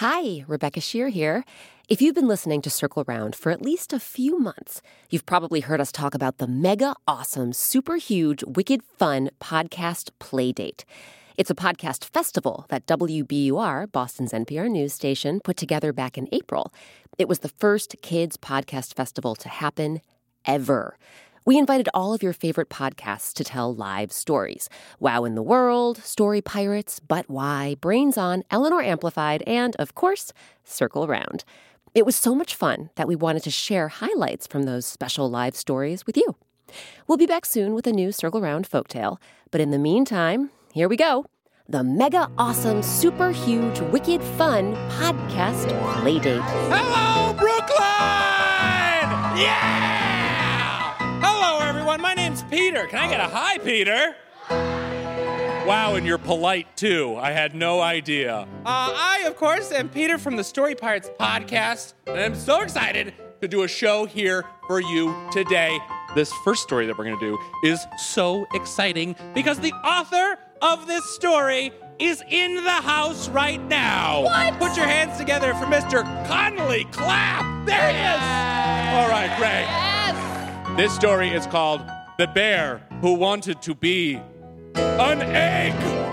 Hi, 0.00 0.44
Rebecca 0.46 0.80
Sheir 0.80 1.10
here. 1.10 1.42
If 1.88 2.02
you've 2.02 2.14
been 2.14 2.28
listening 2.28 2.60
to 2.60 2.68
Circle 2.68 3.04
Round 3.06 3.34
for 3.34 3.50
at 3.50 3.62
least 3.62 3.94
a 3.94 3.98
few 3.98 4.38
months, 4.38 4.82
you've 5.08 5.24
probably 5.24 5.60
heard 5.60 5.80
us 5.80 5.90
talk 5.90 6.14
about 6.14 6.36
the 6.36 6.46
mega 6.46 6.94
awesome, 7.08 7.54
super 7.54 7.96
huge, 7.96 8.44
wicked 8.44 8.82
fun 8.82 9.30
podcast 9.40 10.10
Playdate. 10.20 10.84
It's 11.38 11.48
a 11.48 11.54
podcast 11.54 12.04
festival 12.04 12.66
that 12.68 12.84
WBUR, 12.84 13.90
Boston's 13.90 14.32
NPR 14.32 14.70
news 14.70 14.92
station, 14.92 15.40
put 15.42 15.56
together 15.56 15.94
back 15.94 16.18
in 16.18 16.28
April. 16.30 16.74
It 17.16 17.26
was 17.26 17.38
the 17.38 17.48
first 17.48 17.96
kids 18.02 18.36
podcast 18.36 18.92
festival 18.92 19.34
to 19.36 19.48
happen 19.48 20.02
ever. 20.44 20.98
We 21.46 21.58
invited 21.58 21.88
all 21.94 22.12
of 22.12 22.24
your 22.24 22.32
favorite 22.32 22.68
podcasts 22.68 23.32
to 23.34 23.44
tell 23.44 23.72
live 23.72 24.10
stories 24.10 24.68
Wow 24.98 25.22
in 25.22 25.36
the 25.36 25.42
World, 25.42 25.98
Story 25.98 26.42
Pirates, 26.42 26.98
But 26.98 27.30
Why, 27.30 27.76
Brains 27.80 28.18
On, 28.18 28.42
Eleanor 28.50 28.82
Amplified, 28.82 29.44
and, 29.46 29.76
of 29.76 29.94
course, 29.94 30.32
Circle 30.64 31.06
Round. 31.06 31.44
It 31.94 32.04
was 32.04 32.16
so 32.16 32.34
much 32.34 32.56
fun 32.56 32.90
that 32.96 33.06
we 33.06 33.14
wanted 33.14 33.44
to 33.44 33.52
share 33.52 33.86
highlights 33.86 34.48
from 34.48 34.64
those 34.64 34.86
special 34.86 35.30
live 35.30 35.54
stories 35.54 36.04
with 36.04 36.16
you. 36.16 36.34
We'll 37.06 37.16
be 37.16 37.26
back 37.26 37.46
soon 37.46 37.74
with 37.74 37.86
a 37.86 37.92
new 37.92 38.10
Circle 38.10 38.40
Round 38.40 38.68
folktale, 38.68 39.18
but 39.52 39.60
in 39.60 39.70
the 39.70 39.78
meantime, 39.78 40.50
here 40.72 40.88
we 40.88 40.96
go 40.96 41.26
the 41.68 41.84
mega 41.84 42.28
awesome, 42.38 42.82
super 42.82 43.30
huge, 43.30 43.80
wicked 43.80 44.22
fun 44.22 44.74
podcast 44.90 45.66
Playdate. 45.94 46.42
Hello, 46.70 47.32
Brooklyn! 47.34 47.76
Yeah! 49.40 49.95
Everyone. 51.30 52.00
My 52.00 52.14
name's 52.14 52.42
Peter. 52.44 52.86
Can 52.86 52.98
I 52.98 53.08
get 53.08 53.20
a 53.20 53.24
hi, 53.24 53.58
Peter? 53.58 54.14
Wow, 55.66 55.96
and 55.96 56.06
you're 56.06 56.18
polite 56.18 56.76
too. 56.76 57.16
I 57.16 57.32
had 57.32 57.54
no 57.54 57.80
idea. 57.80 58.40
Uh, 58.40 58.46
I, 58.64 59.24
of 59.26 59.36
course, 59.36 59.72
am 59.72 59.88
Peter 59.88 60.16
from 60.18 60.36
the 60.36 60.44
Story 60.44 60.74
Pirates 60.74 61.10
podcast, 61.18 61.94
and 62.06 62.20
I'm 62.20 62.34
so 62.36 62.60
excited 62.60 63.14
to 63.40 63.48
do 63.48 63.64
a 63.64 63.68
show 63.68 64.04
here 64.06 64.44
for 64.68 64.80
you 64.80 65.14
today. 65.32 65.78
This 66.14 66.32
first 66.44 66.62
story 66.62 66.86
that 66.86 66.96
we're 66.96 67.04
going 67.04 67.18
to 67.18 67.26
do 67.26 67.68
is 67.68 67.84
so 67.98 68.46
exciting 68.54 69.16
because 69.34 69.58
the 69.58 69.72
author 69.72 70.38
of 70.62 70.86
this 70.86 71.04
story 71.14 71.72
is 71.98 72.22
in 72.30 72.54
the 72.56 72.70
house 72.70 73.28
right 73.28 73.62
now. 73.62 74.22
What? 74.22 74.58
Put 74.58 74.76
your 74.76 74.86
hands 74.86 75.18
together 75.18 75.52
for 75.54 75.66
Mr. 75.66 76.02
Connolly 76.26 76.84
Clapp. 76.92 77.66
There 77.66 77.90
he 77.90 77.98
is. 77.98 78.22
All 78.94 79.08
right, 79.10 79.34
great. 79.36 79.95
This 80.76 80.94
story 80.94 81.30
is 81.30 81.46
called 81.46 81.80
The 82.18 82.26
Bear 82.26 82.86
Who 83.00 83.14
Wanted 83.14 83.62
to 83.62 83.74
Be 83.74 84.20
an 84.74 85.22
Egg. 85.22 86.05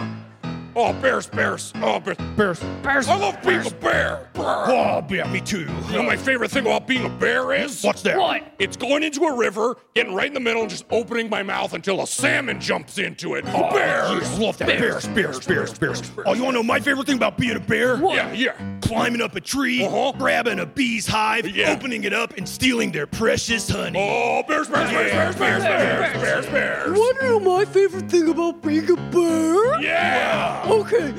Oh, 0.76 0.92
bears, 0.94 1.28
bears. 1.28 1.72
Oh, 1.76 2.00
bears, 2.00 2.18
bears. 2.36 2.60
Bears. 2.82 3.08
I 3.08 3.16
love 3.16 3.36
being 3.44 3.62
bears. 3.62 3.72
a 3.72 3.76
bear. 3.76 4.30
Oh, 4.36 5.06
yeah, 5.10 5.32
me 5.32 5.40
too. 5.40 5.60
You 5.90 5.94
know 5.94 6.04
my 6.04 6.18
favorite 6.18 6.50
thing 6.50 6.66
about 6.66 6.88
being 6.88 7.06
a 7.06 7.10
bear 7.10 7.54
is? 7.54 7.84
What's 7.84 8.02
that? 8.04 8.18
What? 8.18 8.44
It's 8.58 8.76
going 8.76 9.04
into 9.04 9.22
a 9.26 9.38
river, 9.38 9.78
getting 9.94 10.16
right 10.16 10.26
in 10.28 10.34
the 10.34 10.40
middle, 10.40 10.62
and 10.62 10.70
just 10.72 10.86
opening 10.90 11.30
my 11.30 11.44
mouth 11.44 11.74
until 11.74 12.02
a 12.02 12.08
salmon 12.08 12.60
jumps 12.60 12.98
into 12.98 13.36
it. 13.36 13.46
Oh, 13.48 13.70
bears. 13.72 14.22
yeah, 14.40 14.46
love 14.46 14.58
that. 14.58 14.68
Bears, 14.68 15.06
bears, 15.10 15.46
bears, 15.46 15.78
bears. 15.78 16.02
Oh, 16.26 16.34
you 16.34 16.42
want 16.44 16.56
to 16.56 16.60
know 16.60 16.64
my 16.64 16.80
favorite 16.80 17.06
thing 17.06 17.18
about 17.18 17.38
being 17.38 17.56
a 17.56 17.60
bear? 17.60 17.98
Yeah, 17.98 18.32
yeah. 18.34 18.80
Climbing 18.82 19.22
up 19.22 19.36
a 19.36 19.42
tree, 19.42 19.86
Uh-huh. 19.86 20.14
grabbing 20.18 20.60
a 20.60 20.66
bee's 20.66 21.06
hive, 21.06 21.48
Yeah. 21.56 21.72
opening 21.72 22.04
it 22.04 22.14
up, 22.14 22.36
and 22.38 22.50
stealing 22.50 22.92
their 22.92 23.06
precious 23.06 23.70
honey. 23.70 24.00
Oh, 24.00 24.42
bears, 24.48 24.68
bears, 24.70 24.90
bears, 24.90 25.12
bears, 25.12 25.36
bears, 25.36 25.64
bears, 25.64 26.14
bears, 26.18 26.46
bears. 26.48 26.88
You 26.88 26.94
want 26.94 27.20
to 27.20 27.26
know 27.28 27.40
my 27.40 27.66
favorite 27.66 28.10
thing 28.10 28.28
about 28.30 28.62
being 28.64 28.90
a 28.90 28.96
bear? 29.12 29.80
Yeah. 29.82 30.62
Okay, 30.66 31.14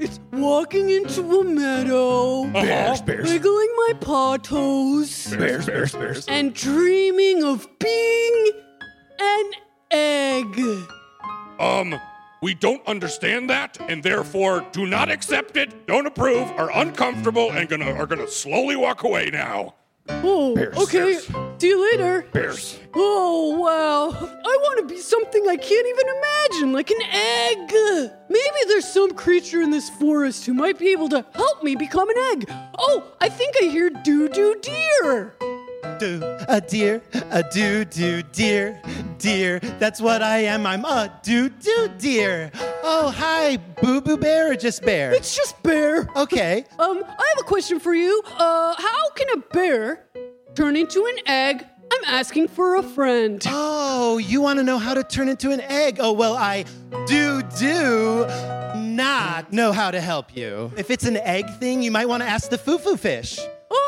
it's 0.00 0.18
walking 0.32 0.88
into 0.88 1.40
a 1.40 1.44
meadow, 1.44 2.44
Bears, 2.50 3.02
bears. 3.02 3.30
wiggling 3.30 3.68
my 3.88 3.92
paw 4.00 4.36
toes, 4.38 5.34
Bears, 5.36 5.66
bears, 5.66 5.92
bears. 5.92 6.26
and 6.28 6.54
dreaming 6.54 7.44
of 7.44 7.68
being 7.78 8.50
an 9.20 9.50
egg. 9.90 10.58
Um, 11.60 12.00
we 12.42 12.54
don't 12.54 12.86
understand 12.86 13.50
that, 13.50 13.76
and 13.88 14.02
therefore 14.02 14.64
do 14.72 14.86
not 14.86 15.10
accept 15.10 15.56
it, 15.58 15.86
don't 15.86 16.06
approve, 16.06 16.50
are 16.52 16.70
uncomfortable, 16.74 17.50
and 17.52 17.68
gonna 17.68 17.92
are 17.92 18.06
gonna 18.06 18.28
slowly 18.28 18.76
walk 18.76 19.02
away 19.02 19.28
now. 19.30 19.74
Oh, 20.08 20.54
Bears, 20.54 20.76
okay. 20.76 20.98
bears. 20.98 21.28
See 21.58 21.68
you 21.68 21.90
later. 21.92 22.26
Bears. 22.32 22.78
Oh, 22.94 23.58
wow. 23.58 24.08
I 24.10 24.58
want 24.62 24.80
to 24.80 24.94
be 24.94 25.00
something 25.00 25.46
I 25.48 25.56
can't 25.56 25.86
even 25.86 26.06
imagine, 26.16 26.72
like 26.72 26.90
an 26.90 27.02
egg. 27.02 27.72
Maybe 28.28 28.58
there's 28.68 28.86
some 28.86 29.12
creature 29.12 29.60
in 29.60 29.70
this 29.70 29.90
forest 29.90 30.46
who 30.46 30.54
might 30.54 30.78
be 30.78 30.92
able 30.92 31.08
to 31.10 31.24
help 31.34 31.62
me 31.62 31.76
become 31.76 32.08
an 32.08 32.16
egg. 32.32 32.50
Oh, 32.78 33.04
I 33.20 33.28
think 33.28 33.54
I 33.62 33.66
hear 33.66 33.90
doo 33.90 34.28
doo 34.28 34.56
deer. 34.60 35.34
Do 35.98 36.20
a 36.48 36.60
deer, 36.60 37.02
a 37.30 37.42
do 37.42 37.84
do 37.84 38.22
deer, 38.22 38.80
deer. 39.18 39.60
That's 39.78 40.00
what 40.00 40.22
I 40.22 40.38
am. 40.38 40.66
I'm 40.66 40.84
a 40.84 41.12
do 41.22 41.48
do 41.48 41.88
deer. 41.98 42.50
Oh, 42.82 43.12
hi, 43.14 43.56
Boo 43.82 44.00
Boo 44.00 44.16
Bear 44.16 44.52
or 44.52 44.56
just 44.56 44.82
Bear? 44.82 45.12
It's 45.12 45.34
just 45.34 45.60
bear. 45.62 46.08
Okay. 46.16 46.64
Um, 46.78 47.02
I 47.04 47.24
have 47.34 47.40
a 47.40 47.44
question 47.44 47.80
for 47.80 47.94
you. 47.94 48.22
Uh, 48.26 48.74
how 48.76 49.10
can 49.14 49.28
a 49.38 49.42
bear 49.52 50.04
turn 50.54 50.76
into 50.76 51.04
an 51.06 51.16
egg? 51.26 51.64
I'm 51.92 52.04
asking 52.14 52.48
for 52.48 52.76
a 52.76 52.82
friend. 52.82 53.42
Oh, 53.46 54.18
you 54.18 54.40
want 54.40 54.58
to 54.58 54.64
know 54.64 54.78
how 54.78 54.94
to 54.94 55.04
turn 55.04 55.28
into 55.28 55.50
an 55.52 55.60
egg? 55.60 55.98
Oh, 56.00 56.12
well, 56.12 56.34
I 56.34 56.64
do 57.06 57.42
do 57.58 58.26
not 58.74 59.52
know 59.52 59.72
how 59.72 59.90
to 59.90 60.00
help 60.00 60.36
you. 60.36 60.72
If 60.76 60.90
it's 60.90 61.04
an 61.04 61.16
egg 61.16 61.48
thing, 61.58 61.82
you 61.82 61.90
might 61.90 62.08
want 62.08 62.22
to 62.22 62.28
ask 62.28 62.50
the 62.50 62.58
foo 62.58 62.78
foo 62.78 62.96
fish. 62.96 63.38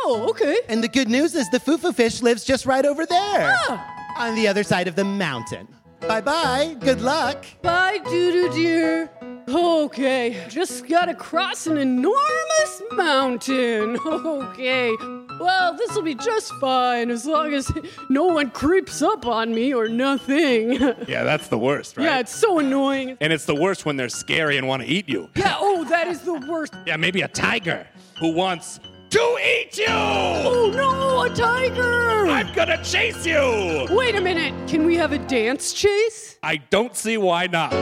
Oh, 0.04 0.26
okay. 0.30 0.56
And 0.68 0.82
the 0.82 0.88
good 0.88 1.08
news 1.08 1.34
is 1.34 1.48
the 1.50 1.60
foo 1.60 1.78
foo 1.78 1.92
fish 1.92 2.22
lives 2.22 2.44
just 2.44 2.66
right 2.66 2.84
over 2.84 3.04
there 3.06 3.54
Ah. 3.68 4.14
on 4.18 4.34
the 4.34 4.46
other 4.48 4.62
side 4.62 4.88
of 4.88 4.94
the 4.96 5.04
mountain. 5.04 5.68
Bye 6.00 6.20
bye. 6.20 6.76
Good 6.80 7.00
luck. 7.00 7.44
Bye, 7.62 7.98
doo 8.08 8.32
doo 8.32 8.50
deer. 8.52 9.10
Okay, 9.48 10.44
just 10.50 10.86
gotta 10.86 11.14
cross 11.14 11.66
an 11.66 11.78
enormous 11.78 12.82
mountain. 12.92 13.98
Okay, 14.08 14.92
well, 15.40 15.74
this'll 15.74 16.02
be 16.02 16.14
just 16.14 16.52
fine 16.60 17.10
as 17.10 17.24
long 17.24 17.54
as 17.54 17.70
no 18.10 18.24
one 18.26 18.50
creeps 18.50 19.00
up 19.02 19.24
on 19.26 19.54
me 19.54 19.72
or 19.72 19.88
nothing. 19.88 20.72
Yeah, 21.08 21.24
that's 21.24 21.48
the 21.48 21.56
worst, 21.58 21.96
right? 21.96 22.04
Yeah, 22.04 22.18
it's 22.18 22.34
so 22.34 22.58
annoying. 22.58 23.16
and 23.20 23.32
it's 23.32 23.46
the 23.46 23.54
worst 23.54 23.86
when 23.86 23.96
they're 23.96 24.08
scary 24.10 24.58
and 24.58 24.66
want 24.68 24.82
to 24.82 24.88
eat 24.88 25.08
you. 25.08 25.28
Yeah, 25.34 25.56
oh, 25.58 25.84
that 25.84 26.08
is 26.08 26.20
the 26.22 26.34
worst. 26.34 26.74
Yeah, 26.86 26.96
maybe 26.96 27.22
a 27.22 27.28
tiger 27.28 27.86
who 28.20 28.32
wants 28.32 28.80
to 29.10 29.38
eat 29.42 29.78
you. 29.78 29.86
Oh 29.88 30.70
no, 30.74 31.22
a 31.22 31.30
tiger! 31.30 32.28
I'm 32.28 32.52
gonna 32.54 32.82
chase 32.84 33.26
you. 33.26 33.86
Wait 33.90 34.14
a 34.14 34.20
minute, 34.20 34.54
can 34.68 34.84
we 34.84 34.96
have 34.96 35.12
a 35.12 35.18
dance 35.18 35.72
chase? 35.72 36.38
I 36.42 36.56
don't 36.56 36.94
see 36.96 37.16
why 37.16 37.46
not. 37.46 37.72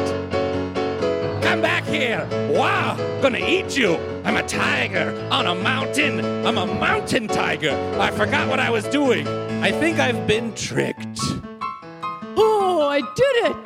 Come 1.42 1.62
back 1.62 1.84
here. 1.84 2.26
Wow, 2.52 2.96
gonna 3.22 3.38
eat 3.38 3.76
you. 3.76 3.96
I'm 4.24 4.36
a 4.36 4.46
tiger 4.46 5.28
on 5.30 5.46
a 5.46 5.54
mountain. 5.54 6.24
I'm 6.46 6.58
a 6.58 6.66
mountain 6.66 7.28
tiger. 7.28 7.70
I 8.00 8.10
forgot 8.10 8.48
what 8.48 8.60
I 8.60 8.70
was 8.70 8.84
doing. 8.88 9.26
I 9.62 9.70
think 9.70 9.98
I've 9.98 10.26
been 10.26 10.52
tricked. 10.54 11.20
Oh, 12.38 12.86
I 12.88 13.00
did 13.00 13.50
it! 13.50 13.56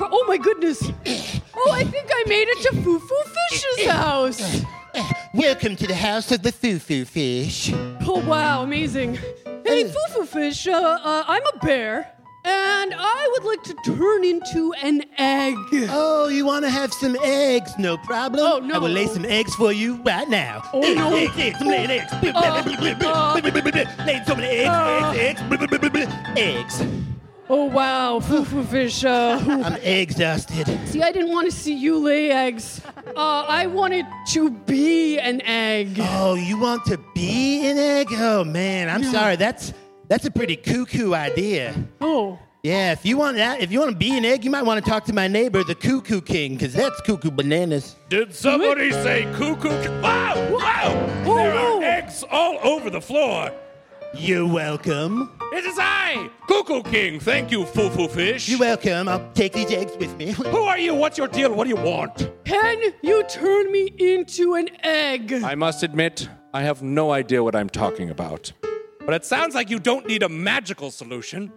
Oh 0.00 0.24
my 0.26 0.36
goodness! 0.36 0.82
Oh, 1.54 1.70
I 1.72 1.84
think 1.84 2.08
I 2.12 2.24
made 2.26 2.48
it 2.48 2.62
to 2.62 2.82
Foo 2.82 2.98
Foo 2.98 3.22
Fish's 3.50 3.86
house! 3.86 4.62
Welcome 5.34 5.76
to 5.76 5.86
the 5.86 5.94
house 5.94 6.32
of 6.32 6.42
the 6.42 6.52
foo 6.52 6.78
foo 6.78 7.04
fish. 7.04 7.72
Oh 8.06 8.22
wow, 8.26 8.62
amazing! 8.62 9.18
Hey, 9.64 9.84
Foo 9.84 9.98
Foo 10.10 10.24
Fish, 10.24 10.66
uh, 10.66 10.72
uh, 10.72 11.24
I'm 11.26 11.42
a 11.54 11.58
bear, 11.58 12.10
and 12.44 12.94
I 12.96 13.28
would 13.32 13.44
like 13.44 13.62
to 13.64 13.74
turn 13.84 14.24
into 14.24 14.72
an 14.82 15.02
egg. 15.18 15.54
Oh, 15.90 16.28
you 16.28 16.46
want 16.46 16.64
to 16.64 16.70
have 16.70 16.92
some 16.94 17.16
eggs? 17.22 17.72
No 17.78 17.98
problem. 17.98 18.40
Oh, 18.44 18.58
no. 18.58 18.76
I 18.76 18.78
will 18.78 18.90
lay 18.90 19.06
some 19.06 19.24
eggs 19.24 19.54
for 19.54 19.72
you 19.72 19.96
right 20.02 20.28
now. 20.28 20.62
Oh, 20.72 20.82
eggs, 20.82 20.96
no. 20.96 21.14
eggs, 21.14 21.38
eggs, 21.38 21.56
I'm 21.60 21.66
laying 21.68 21.90
eggs. 21.90 22.12
uh, 22.12 22.62
laying 24.06 24.24
so 24.24 24.34
many 24.34 24.48
eggs, 24.48 25.18
eggs, 25.18 25.42
eggs, 25.42 26.06
eggs. 26.36 26.80
Eggs. 26.80 27.05
Oh 27.48 27.66
wow, 27.66 28.18
foo 28.18 28.44
foo 28.44 28.64
fish. 28.64 29.04
Uh, 29.04 29.38
I'm 29.46 29.76
exhausted. 29.76 30.66
see, 30.88 31.00
I 31.02 31.12
didn't 31.12 31.30
want 31.30 31.48
to 31.48 31.56
see 31.56 31.74
you 31.74 31.98
lay 31.98 32.30
eggs. 32.32 32.80
Uh, 33.16 33.44
I 33.48 33.66
wanted 33.66 34.04
to 34.32 34.50
be 34.50 35.18
an 35.20 35.40
egg. 35.42 35.96
Oh, 36.00 36.34
you 36.34 36.58
want 36.58 36.84
to 36.86 36.98
be 37.14 37.64
an 37.68 37.78
egg? 37.78 38.08
Oh 38.12 38.42
man, 38.42 38.88
I'm 38.88 39.04
sorry. 39.04 39.36
That's 39.36 39.72
that's 40.08 40.24
a 40.26 40.30
pretty 40.30 40.56
cuckoo 40.56 41.14
idea. 41.14 41.74
Oh, 42.00 42.38
Yeah, 42.64 42.90
if 42.90 43.06
you 43.06 43.16
want 43.16 43.36
that, 43.36 43.60
if 43.60 43.70
you 43.70 43.78
want 43.78 43.92
to 43.92 43.96
be 43.96 44.16
an 44.18 44.24
egg, 44.24 44.44
you 44.44 44.50
might 44.50 44.64
want 44.64 44.84
to 44.84 44.90
talk 44.90 45.04
to 45.04 45.12
my 45.12 45.28
neighbor, 45.28 45.62
the 45.62 45.74
Cuckoo 45.76 46.20
King, 46.20 46.54
because 46.54 46.72
that's 46.74 47.00
cuckoo 47.02 47.30
bananas. 47.30 47.94
Did 48.08 48.34
somebody 48.34 48.90
say 48.90 49.22
cuckoo? 49.36 49.68
Wow! 50.02 50.34
Wow! 50.50 50.92
There 51.24 51.54
are 51.54 51.82
eggs 51.82 52.24
all 52.28 52.58
over 52.64 52.90
the 52.90 53.00
floor. 53.00 53.52
You're 54.18 54.46
welcome. 54.46 55.30
It 55.52 55.64
is 55.64 55.78
I, 55.78 56.30
Cuckoo 56.48 56.82
King. 56.82 57.20
Thank 57.20 57.50
you, 57.50 57.66
Foo 57.66 57.90
Foo 57.90 58.08
Fish. 58.08 58.48
You're 58.48 58.58
welcome. 58.58 59.08
I'll 59.08 59.30
take 59.32 59.52
these 59.52 59.70
eggs 59.70 59.96
with 59.98 60.16
me. 60.16 60.30
Who 60.32 60.62
are 60.62 60.78
you? 60.78 60.94
What's 60.94 61.18
your 61.18 61.28
deal? 61.28 61.52
What 61.54 61.64
do 61.64 61.70
you 61.70 61.76
want? 61.76 62.30
can 62.44 62.94
you 63.02 63.22
turn 63.24 63.70
me 63.70 63.92
into 63.98 64.54
an 64.54 64.68
egg? 64.82 65.32
I 65.32 65.54
must 65.54 65.82
admit, 65.82 66.28
I 66.54 66.62
have 66.62 66.82
no 66.82 67.12
idea 67.12 67.42
what 67.42 67.54
I'm 67.54 67.68
talking 67.68 68.08
about. 68.08 68.52
But 69.04 69.14
it 69.14 69.24
sounds 69.24 69.54
like 69.54 69.68
you 69.68 69.78
don't 69.78 70.06
need 70.06 70.22
a 70.22 70.28
magical 70.28 70.90
solution. 70.90 71.52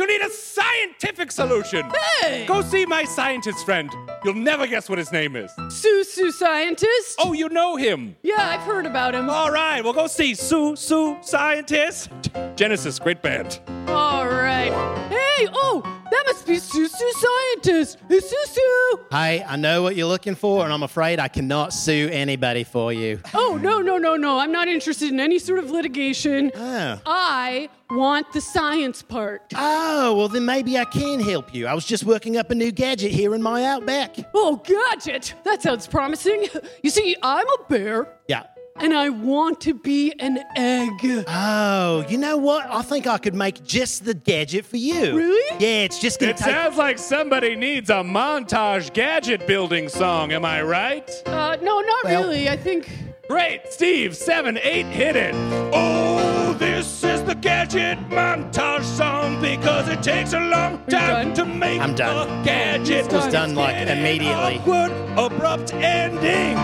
You 0.00 0.06
need 0.06 0.22
a 0.22 0.30
scientific 0.30 1.30
solution. 1.30 1.84
Hey! 2.22 2.46
Go 2.46 2.62
see 2.62 2.86
my 2.86 3.04
scientist 3.04 3.66
friend. 3.66 3.94
You'll 4.24 4.32
never 4.32 4.66
guess 4.66 4.88
what 4.88 4.96
his 4.96 5.12
name 5.12 5.36
is. 5.36 5.52
Sue 5.68 6.04
Sue 6.04 6.32
scientist? 6.32 7.16
Oh, 7.18 7.34
you 7.34 7.50
know 7.50 7.76
him. 7.76 8.16
yeah, 8.22 8.48
I've 8.48 8.62
heard 8.62 8.86
about 8.86 9.14
him. 9.14 9.28
All 9.28 9.50
right, 9.50 9.84
well, 9.84 9.92
go 9.92 10.06
see 10.06 10.34
Sue 10.34 10.74
Sue 10.74 11.18
Scientist. 11.20 12.08
Genesis, 12.56 12.98
great 12.98 13.20
band. 13.20 13.60
All 13.88 14.26
right. 14.26 14.72
Hey, 15.10 15.29
oh, 15.52 15.82
that 16.10 16.24
must 16.26 16.46
be 16.46 16.58
Sue 16.58 16.88
Sue 16.88 17.12
scientist. 17.12 17.98
Hey, 18.08 18.20
Sue 18.20 18.44
Sue. 18.46 19.00
Hi, 19.12 19.44
I 19.46 19.56
know 19.56 19.82
what 19.82 19.96
you're 19.96 20.08
looking 20.08 20.34
for, 20.34 20.64
and 20.64 20.72
I'm 20.72 20.82
afraid 20.82 21.18
I 21.18 21.28
cannot 21.28 21.72
sue 21.72 22.08
anybody 22.12 22.64
for 22.64 22.92
you. 22.92 23.20
Oh, 23.34 23.58
no, 23.60 23.80
no, 23.80 23.98
no, 23.98 24.16
no. 24.16 24.38
I'm 24.38 24.52
not 24.52 24.68
interested 24.68 25.10
in 25.10 25.20
any 25.20 25.38
sort 25.38 25.58
of 25.58 25.70
litigation. 25.70 26.50
Oh. 26.54 27.00
I 27.06 27.68
want 27.90 28.32
the 28.32 28.40
science 28.40 29.02
part. 29.02 29.42
Oh, 29.54 30.14
well, 30.14 30.28
then 30.28 30.44
maybe 30.44 30.78
I 30.78 30.84
can 30.84 31.20
help 31.20 31.54
you. 31.54 31.66
I 31.66 31.74
was 31.74 31.84
just 31.84 32.04
working 32.04 32.36
up 32.36 32.50
a 32.50 32.54
new 32.54 32.70
gadget 32.72 33.10
here 33.12 33.34
in 33.34 33.42
my 33.42 33.64
Outback. 33.64 34.16
Oh, 34.34 34.56
gadget. 34.56 35.34
That 35.44 35.62
sounds 35.62 35.86
promising. 35.86 36.46
You 36.82 36.90
see, 36.90 37.14
I'm 37.22 37.46
a 37.46 37.64
bear. 37.68 38.08
Yeah. 38.28 38.44
And 38.82 38.94
I 38.94 39.10
want 39.10 39.60
to 39.62 39.74
be 39.74 40.12
an 40.18 40.38
egg. 40.56 41.24
Oh, 41.28 42.04
you 42.08 42.16
know 42.16 42.38
what? 42.38 42.66
I 42.70 42.80
think 42.82 43.06
I 43.06 43.18
could 43.18 43.34
make 43.34 43.62
just 43.62 44.04
the 44.06 44.14
gadget 44.14 44.64
for 44.64 44.78
you. 44.78 45.16
Really? 45.16 45.56
Yeah, 45.58 45.82
it's 45.84 45.98
just 45.98 46.18
gonna 46.18 46.30
It 46.32 46.38
take. 46.38 46.46
sounds 46.54 46.76
like 46.78 46.98
somebody 46.98 47.56
needs 47.56 47.90
a 47.90 48.02
montage 48.02 48.92
gadget 48.94 49.46
building 49.46 49.88
song, 49.90 50.32
am 50.32 50.46
I 50.46 50.62
right? 50.62 51.10
Uh, 51.26 51.56
no, 51.62 51.80
not 51.80 52.04
Well- 52.04 52.22
really. 52.22 52.48
I 52.48 52.56
think. 52.56 52.88
Great, 53.28 53.60
Steve, 53.70 54.16
7 54.16 54.58
8, 54.62 54.86
hit 54.86 55.14
it. 55.14 55.34
Oh, 55.72 56.54
this 56.58 57.04
is 57.04 57.22
the 57.22 57.34
gadget 57.34 57.96
montage 58.08 58.82
song 58.82 59.40
because 59.40 59.88
it 59.88 60.02
takes 60.02 60.32
a 60.32 60.40
long 60.40 60.80
time 60.88 61.32
to 61.34 61.44
make 61.44 61.80
I'm 61.80 61.94
done. 61.94 62.28
a 62.28 62.44
gadget. 62.44 63.06
It 63.06 63.12
was 63.12 63.26
done, 63.28 63.54
like, 63.54 63.76
immediately. 63.76 64.58
Awkward, 64.58 64.90
abrupt 65.16 65.72
ending. 65.74 66.58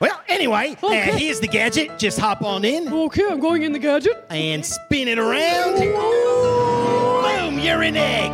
Well, 0.00 0.20
anyway, 0.28 0.76
Okay. 0.82 1.06
now 1.10 1.16
here's 1.16 1.40
the 1.40 1.48
gadget. 1.48 1.98
Just 1.98 2.18
hop 2.20 2.42
on 2.42 2.64
in 2.64 2.86
Okay, 2.92 3.24
I'm 3.28 3.40
going 3.40 3.62
in 3.62 3.72
the 3.72 3.78
gadget. 3.80 4.24
and 4.30 4.64
spin 4.64 5.08
it 5.08 5.18
around. 5.18 5.76
Boom, 5.78 7.58
you're 7.58 7.82
an 7.82 7.96
egg. 7.96 8.30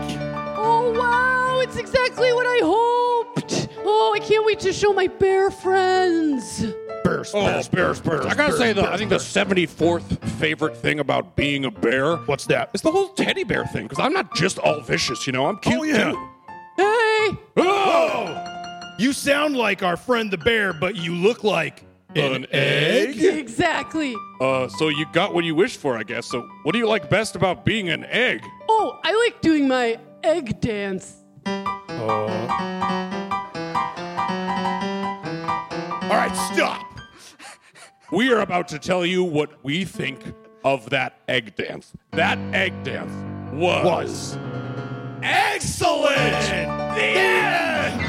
Oh, 0.56 0.92
wow. 0.96 1.60
It's 1.60 1.76
exactly 1.76 2.32
what 2.34 2.46
I 2.46 2.60
hoped. 2.62 3.68
Oh, 3.86 4.12
I 4.14 4.18
can't 4.18 4.44
wait 4.44 4.60
to 4.60 4.72
show 4.72 4.92
my 4.92 5.06
bear 5.06 5.50
friends. 5.50 6.66
Burst, 7.02 7.34
Oh, 7.34 7.44
burst, 7.46 7.70
bears, 7.72 8.00
bears. 8.00 8.26
I 8.26 8.34
gotta 8.34 8.48
burst, 8.50 8.58
say, 8.58 8.72
the, 8.72 8.82
burst, 8.82 8.92
I 8.92 8.96
think 8.98 9.10
the 9.10 9.16
74th 9.18 10.18
favorite 10.38 10.76
thing 10.76 11.00
about 11.00 11.36
being 11.36 11.64
a 11.66 11.70
bear 11.70 12.16
What's 12.16 12.46
that? 12.46 12.70
It's 12.74 12.82
the 12.82 12.90
whole 12.90 13.08
teddy 13.08 13.44
bear 13.44 13.64
thing, 13.66 13.84
because 13.84 13.98
I'm 14.04 14.12
not 14.12 14.34
just 14.34 14.58
all 14.58 14.80
vicious, 14.80 15.26
you 15.26 15.32
know, 15.32 15.46
I'm 15.46 15.56
oh, 15.56 15.58
cute 15.58 15.80
Oh, 15.80 15.82
yeah. 15.84 16.10
too. 16.12 16.28
Hey. 16.76 17.38
Oh! 17.58 18.53
You 18.98 19.12
sound 19.12 19.56
like 19.56 19.82
our 19.82 19.96
friend 19.96 20.30
the 20.30 20.38
bear, 20.38 20.72
but 20.72 20.96
you 20.96 21.14
look 21.14 21.42
like 21.42 21.84
An 22.14 22.46
egg? 22.52 23.20
Exactly. 23.20 24.14
Uh, 24.40 24.68
so 24.68 24.88
you 24.88 25.04
got 25.12 25.34
what 25.34 25.44
you 25.44 25.54
wished 25.54 25.80
for, 25.80 25.96
I 25.98 26.04
guess. 26.04 26.26
So, 26.26 26.48
what 26.62 26.72
do 26.72 26.78
you 26.78 26.86
like 26.86 27.10
best 27.10 27.34
about 27.34 27.64
being 27.64 27.88
an 27.88 28.04
egg? 28.04 28.40
Oh, 28.68 28.98
I 29.02 29.12
like 29.26 29.40
doing 29.40 29.66
my 29.66 29.98
egg 30.22 30.60
dance. 30.60 31.16
All 31.46 31.58
right, 36.10 36.34
stop. 36.54 36.86
We 38.12 38.32
are 38.32 38.40
about 38.40 38.68
to 38.68 38.78
tell 38.78 39.04
you 39.04 39.24
what 39.24 39.64
we 39.64 39.84
think 39.84 40.20
of 40.64 40.88
that 40.90 41.18
egg 41.28 41.56
dance. 41.56 41.92
That 42.12 42.38
egg 42.54 42.84
dance 42.84 43.12
was, 43.52 44.38
excellent. 45.22 46.14
The 46.94 47.02
end. 47.02 48.03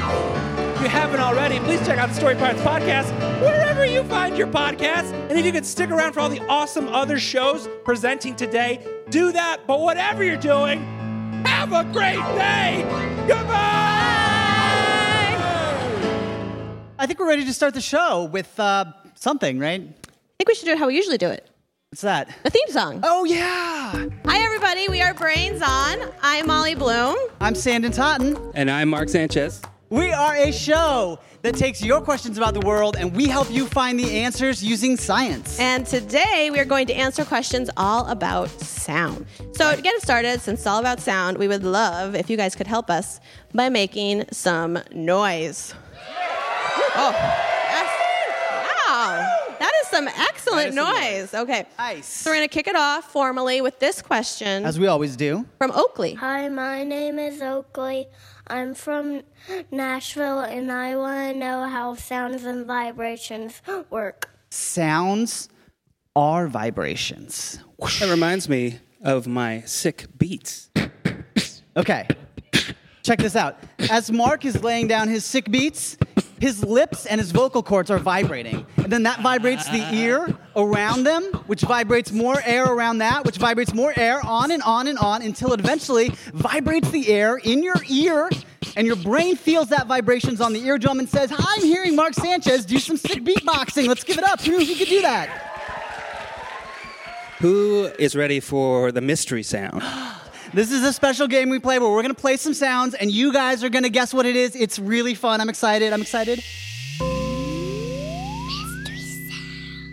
If 1.16 1.20
you 1.20 1.28
haven't 1.28 1.38
already, 1.38 1.58
please 1.60 1.80
check 1.86 1.98
out 1.98 2.10
the 2.10 2.14
Story 2.14 2.34
Pirates 2.34 2.60
podcast 2.60 3.10
wherever 3.40 3.86
you 3.86 4.04
find 4.04 4.36
your 4.36 4.48
podcasts. 4.48 5.14
And 5.30 5.32
if 5.32 5.46
you 5.46 5.50
could 5.50 5.64
stick 5.64 5.88
around 5.88 6.12
for 6.12 6.20
all 6.20 6.28
the 6.28 6.46
awesome 6.46 6.88
other 6.88 7.18
shows 7.18 7.70
presenting 7.86 8.36
today, 8.36 8.86
do 9.08 9.32
that. 9.32 9.66
But 9.66 9.80
whatever 9.80 10.22
you're 10.22 10.36
doing, 10.36 10.78
have 11.46 11.72
a 11.72 11.84
great 11.84 12.20
day. 12.36 12.84
Goodbye. 13.26 13.46
I 16.98 17.06
think 17.06 17.18
we're 17.18 17.28
ready 17.28 17.46
to 17.46 17.54
start 17.54 17.72
the 17.72 17.80
show 17.80 18.24
with 18.24 18.60
uh, 18.60 18.84
something, 19.14 19.58
right? 19.58 19.80
I 19.80 20.36
think 20.36 20.48
we 20.48 20.54
should 20.54 20.66
do 20.66 20.72
it 20.72 20.78
how 20.78 20.88
we 20.88 20.96
usually 20.96 21.16
do 21.16 21.30
it. 21.30 21.48
What's 21.92 22.02
that? 22.02 22.28
A 22.44 22.50
theme 22.50 22.68
song. 22.68 23.00
Oh, 23.02 23.24
yeah! 23.24 24.06
Hi, 24.26 24.44
everybody. 24.44 24.86
We 24.90 25.00
are 25.00 25.14
Brains 25.14 25.62
On. 25.62 25.98
I'm 26.20 26.46
Molly 26.46 26.74
Bloom. 26.74 27.16
I'm 27.40 27.54
Sanden 27.54 27.92
Totten. 27.92 28.36
And 28.54 28.70
I'm 28.70 28.90
Mark 28.90 29.08
Sanchez. 29.08 29.62
We 29.88 30.10
are 30.10 30.34
a 30.34 30.50
show 30.50 31.20
that 31.42 31.54
takes 31.54 31.80
your 31.80 32.00
questions 32.00 32.36
about 32.36 32.54
the 32.54 32.60
world 32.66 32.96
and 32.98 33.14
we 33.14 33.28
help 33.28 33.48
you 33.52 33.66
find 33.66 33.96
the 34.00 34.18
answers 34.18 34.60
using 34.62 34.96
science. 34.96 35.60
And 35.60 35.86
today 35.86 36.50
we 36.52 36.58
are 36.58 36.64
going 36.64 36.88
to 36.88 36.94
answer 36.94 37.24
questions 37.24 37.70
all 37.76 38.04
about 38.08 38.50
sound. 38.60 39.26
So, 39.52 39.76
to 39.76 39.80
get 39.80 39.94
it 39.94 40.02
started, 40.02 40.40
since 40.40 40.60
it's 40.60 40.66
all 40.66 40.80
about 40.80 40.98
sound, 40.98 41.38
we 41.38 41.46
would 41.46 41.62
love 41.62 42.16
if 42.16 42.28
you 42.28 42.36
guys 42.36 42.56
could 42.56 42.66
help 42.66 42.90
us 42.90 43.20
by 43.54 43.68
making 43.68 44.24
some 44.32 44.76
noise. 44.92 45.72
Oh, 46.98 47.12
yes. 47.12 47.90
Wow. 48.88 49.54
That 49.60 49.72
is 49.82 49.88
some 49.88 50.08
excellent 50.08 50.74
noise. 50.74 51.32
Okay. 51.32 51.64
Nice. 51.78 52.06
So, 52.06 52.30
we're 52.30 52.36
going 52.38 52.48
to 52.48 52.52
kick 52.52 52.66
it 52.66 52.74
off 52.74 53.12
formally 53.12 53.60
with 53.60 53.78
this 53.78 54.02
question 54.02 54.64
As 54.64 54.80
we 54.80 54.88
always 54.88 55.14
do. 55.14 55.46
from 55.58 55.70
Oakley. 55.70 56.14
Hi, 56.14 56.48
my 56.48 56.82
name 56.82 57.20
is 57.20 57.40
Oakley. 57.40 58.08
I'm 58.48 58.74
from 58.74 59.22
Nashville 59.70 60.40
and 60.40 60.70
I 60.70 60.96
want 60.96 61.32
to 61.32 61.38
know 61.38 61.66
how 61.68 61.94
sounds 61.94 62.44
and 62.44 62.66
vibrations 62.66 63.60
work. 63.90 64.30
Sounds 64.50 65.48
are 66.14 66.46
vibrations. 66.46 67.58
That 68.00 68.08
reminds 68.10 68.48
me 68.48 68.78
of 69.02 69.26
my 69.26 69.62
sick 69.62 70.06
beats. 70.16 70.70
Okay. 71.76 72.06
Check 73.02 73.18
this 73.18 73.36
out. 73.36 73.58
As 73.90 74.10
Mark 74.10 74.44
is 74.44 74.62
laying 74.62 74.88
down 74.88 75.08
his 75.08 75.24
sick 75.24 75.50
beats, 75.50 75.96
his 76.40 76.64
lips 76.64 77.06
and 77.06 77.20
his 77.20 77.32
vocal 77.32 77.62
cords 77.62 77.90
are 77.90 77.98
vibrating. 77.98 78.64
And 78.76 78.92
then 78.92 79.02
that 79.04 79.20
vibrates 79.20 79.68
the 79.68 79.94
ear 79.94 80.36
around 80.56 81.04
them, 81.04 81.22
which 81.46 81.60
vibrates 81.62 82.10
more 82.12 82.40
air 82.44 82.64
around 82.64 82.98
that, 82.98 83.24
which 83.24 83.36
vibrates 83.36 83.74
more 83.74 83.92
air 83.96 84.24
on 84.24 84.50
and 84.50 84.62
on 84.62 84.88
and 84.88 84.98
on 84.98 85.22
until 85.22 85.52
it 85.52 85.60
eventually 85.60 86.08
vibrates 86.32 86.90
the 86.90 87.08
air 87.08 87.36
in 87.36 87.62
your 87.62 87.76
ear. 87.88 88.30
And 88.74 88.86
your 88.86 88.96
brain 88.96 89.36
feels 89.36 89.68
that 89.68 89.86
vibrations 89.86 90.40
on 90.40 90.52
the 90.52 90.60
eardrum 90.66 90.98
and 90.98 91.08
says, 91.08 91.32
I'm 91.36 91.62
hearing 91.62 91.94
Mark 91.94 92.14
Sanchez 92.14 92.64
do 92.64 92.78
some 92.78 92.96
sick 92.96 93.22
beatboxing. 93.22 93.86
Let's 93.86 94.04
give 94.04 94.18
it 94.18 94.24
up. 94.24 94.40
Who, 94.40 94.58
who 94.58 94.74
could 94.74 94.88
do 94.88 95.02
that? 95.02 95.28
Who 97.38 97.90
is 97.98 98.16
ready 98.16 98.40
for 98.40 98.92
the 98.92 99.00
mystery 99.00 99.42
sound? 99.42 99.82
This 100.54 100.70
is 100.70 100.84
a 100.84 100.92
special 100.92 101.26
game 101.26 101.50
we 101.50 101.58
play 101.58 101.78
where 101.78 101.90
we're 101.90 102.00
gonna 102.00 102.14
play 102.14 102.36
some 102.38 102.54
sounds 102.54 102.94
and 102.94 103.10
you 103.10 103.30
guys 103.30 103.62
are 103.64 103.68
gonna 103.68 103.90
guess 103.90 104.14
what 104.14 104.24
it 104.24 104.36
is. 104.36 104.54
It's 104.56 104.78
really 104.78 105.14
fun. 105.14 105.40
I'm 105.40 105.50
excited. 105.50 105.92
I'm 105.92 106.00
excited. 106.00 106.42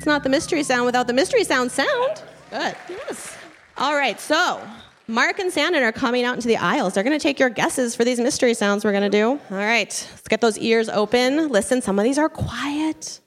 It's 0.04 0.08
not 0.10 0.22
the 0.24 0.30
mystery 0.30 0.64
sound 0.64 0.86
without 0.86 1.08
the 1.08 1.14
mystery 1.14 1.46
sound 1.46 1.72
sound. 1.72 2.22
Good. 2.50 2.76
Yes. 2.90 3.38
All 3.78 3.96
right. 3.96 4.20
So, 4.20 4.62
Mark 5.08 5.40
and 5.40 5.50
Sanden 5.50 5.82
are 5.82 5.94
coming 5.94 6.26
out 6.26 6.36
into 6.36 6.50
the 6.50 6.58
aisles. 6.58 6.94
They're 6.94 7.06
going 7.06 7.18
to 7.18 7.24
take 7.24 7.40
your 7.40 7.48
guesses 7.50 7.96
for 7.96 8.04
these 8.04 8.20
mystery 8.20 8.54
sounds 8.54 8.84
we're 8.84 8.92
going 8.92 9.10
to 9.10 9.18
do. 9.18 9.30
All 9.30 9.40
right. 9.58 9.88
Let's 10.12 10.28
get 10.28 10.42
those 10.42 10.58
ears 10.58 10.90
open. 10.90 11.48
Listen, 11.48 11.82
some 11.82 11.98
of 12.00 12.04
these 12.04 12.18
are 12.18 12.28
quiet. 12.28 13.22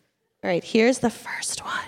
All 0.44 0.50
right. 0.50 0.62
Here's 0.62 0.98
the 0.98 1.08
first 1.08 1.60
one. 1.64 1.80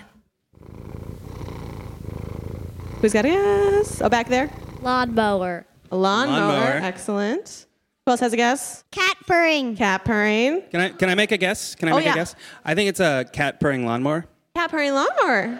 Who's 2.99 3.13
got 3.13 3.25
a 3.25 3.29
guess? 3.29 4.01
Oh, 4.01 4.09
back 4.09 4.27
there. 4.27 4.49
Lawnmower. 4.81 5.67
A 5.91 5.95
lawnmower. 5.95 6.39
Lawnmower. 6.47 6.79
Excellent. 6.81 7.67
Who 8.07 8.11
else 8.13 8.21
has 8.21 8.33
a 8.33 8.37
guess? 8.37 8.83
Cat 8.89 9.17
purring. 9.27 9.75
Cat 9.75 10.03
purring. 10.03 10.63
Can 10.71 10.81
I 10.81 10.89
can 10.89 11.09
I 11.11 11.13
make 11.13 11.31
a 11.31 11.37
guess? 11.37 11.75
Can 11.75 11.89
I 11.89 11.91
Oh, 11.91 11.97
make 11.97 12.05
yeah. 12.05 12.13
a 12.13 12.15
guess? 12.15 12.33
I 12.65 12.73
think 12.73 12.89
it's 12.89 12.99
a 12.99 13.27
cat 13.31 13.59
purring 13.59 13.85
lawnmower. 13.85 14.25
Cat 14.59 14.71
purring 14.71 14.93
lawnmower. 14.93 15.57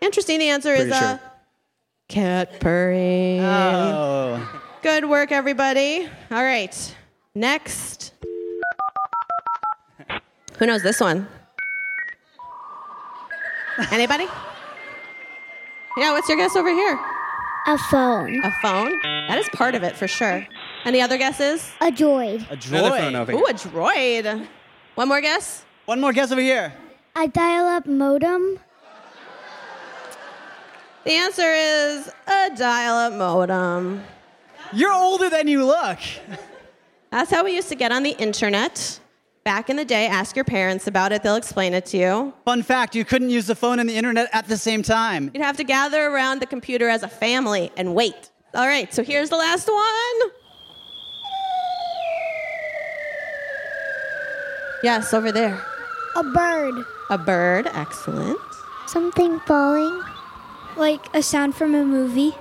Interesting. 0.00 0.40
The 0.40 0.48
answer 0.48 0.74
is 0.74 0.88
Pretty 0.88 0.90
uh, 0.90 1.18
sure. 1.18 1.20
cat 2.08 2.58
purring. 2.58 3.38
Oh. 3.44 4.60
Good 4.82 5.08
work, 5.08 5.30
everybody. 5.30 6.08
All 6.32 6.42
right. 6.42 6.96
Next. 7.36 8.12
Who 10.58 10.66
knows 10.66 10.82
this 10.82 10.98
one? 10.98 11.28
Anybody? 13.92 14.26
Yeah, 15.96 16.10
what's 16.10 16.28
your 16.28 16.36
guess 16.36 16.56
over 16.56 16.70
here? 16.70 16.98
A 17.68 17.78
phone. 17.78 18.44
A 18.44 18.50
phone? 18.60 18.98
That 19.28 19.38
is 19.38 19.48
part 19.50 19.76
of 19.76 19.84
it 19.84 19.96
for 19.96 20.08
sure. 20.08 20.44
Any 20.84 21.00
other 21.00 21.18
guesses? 21.18 21.70
A 21.80 21.92
droid. 21.92 22.50
A 22.50 22.54
Another 22.74 22.98
phone 22.98 23.12
droid. 23.12 23.14
over 23.14 23.32
Ooh, 23.32 23.36
here. 23.36 23.46
a 23.46 23.54
droid. 23.54 24.46
One 24.96 25.06
more 25.06 25.20
guess? 25.20 25.64
One 25.84 26.00
more 26.00 26.12
guess 26.12 26.32
over 26.32 26.40
here. 26.40 26.74
A 27.20 27.28
dial 27.28 27.66
up 27.66 27.84
modem. 27.84 28.58
The 31.04 31.10
answer 31.10 31.52
is 31.52 32.10
a 32.26 32.56
dial 32.56 32.94
up 32.94 33.12
modem. 33.12 34.02
You're 34.72 34.94
older 34.94 35.28
than 35.28 35.46
you 35.46 35.66
look. 35.66 35.98
That's 37.10 37.30
how 37.30 37.44
we 37.44 37.54
used 37.54 37.68
to 37.68 37.74
get 37.74 37.92
on 37.92 38.04
the 38.04 38.12
internet. 38.12 39.00
Back 39.44 39.68
in 39.68 39.76
the 39.76 39.84
day, 39.84 40.06
ask 40.06 40.34
your 40.34 40.46
parents 40.46 40.86
about 40.86 41.12
it, 41.12 41.22
they'll 41.22 41.36
explain 41.36 41.74
it 41.74 41.84
to 41.86 41.98
you. 41.98 42.32
Fun 42.46 42.62
fact 42.62 42.94
you 42.94 43.04
couldn't 43.04 43.28
use 43.28 43.46
the 43.46 43.54
phone 43.54 43.80
and 43.80 43.86
the 43.86 43.96
internet 43.96 44.30
at 44.32 44.48
the 44.48 44.56
same 44.56 44.82
time. 44.82 45.30
You'd 45.34 45.42
have 45.42 45.58
to 45.58 45.64
gather 45.64 46.06
around 46.06 46.40
the 46.40 46.46
computer 46.46 46.88
as 46.88 47.02
a 47.02 47.08
family 47.08 47.70
and 47.76 47.94
wait. 47.94 48.30
All 48.54 48.66
right, 48.66 48.94
so 48.94 49.04
here's 49.04 49.28
the 49.28 49.36
last 49.36 49.68
one. 49.68 50.30
Yes, 54.82 55.12
over 55.12 55.30
there. 55.30 55.62
A 56.16 56.22
bird. 56.24 56.84
A 57.10 57.18
bird, 57.18 57.68
excellent. 57.72 58.38
Something 58.86 59.40
falling. 59.40 60.02
Like 60.76 61.00
a 61.14 61.22
sound 61.22 61.54
from 61.54 61.74
a 61.74 61.84
movie. 61.84 62.32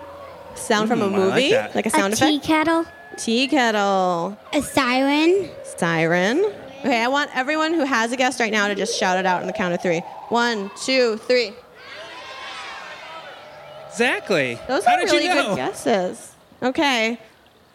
Sound 0.55 0.89
from 0.89 1.01
a 1.01 1.07
Mm, 1.07 1.13
I 1.13 1.17
like 1.17 1.33
movie, 1.35 1.51
that. 1.51 1.75
like 1.75 1.85
a 1.85 1.89
sound 1.89 2.13
a 2.13 2.15
tea 2.15 2.35
effect. 2.37 2.45
kettle. 2.45 2.85
Tea 3.17 3.47
kettle. 3.47 4.37
A 4.53 4.61
siren. 4.61 5.49
Siren. 5.77 6.43
Okay, 6.79 7.01
I 7.03 7.07
want 7.07 7.29
everyone 7.35 7.73
who 7.73 7.83
has 7.83 8.11
a 8.11 8.17
guess 8.17 8.39
right 8.39 8.51
now 8.51 8.67
to 8.67 8.75
just 8.75 8.97
shout 8.97 9.17
it 9.17 9.25
out 9.25 9.41
on 9.41 9.47
the 9.47 9.53
count 9.53 9.73
of 9.73 9.81
three. 9.81 9.99
One, 10.29 10.71
two, 10.83 11.17
three. 11.27 11.53
Exactly. 13.89 14.59
Those 14.67 14.85
How 14.85 14.93
are 14.93 14.99
did 15.01 15.11
really 15.11 15.23
you 15.25 15.35
know? 15.35 15.47
good 15.49 15.55
guesses. 15.57 16.33
Okay. 16.61 17.19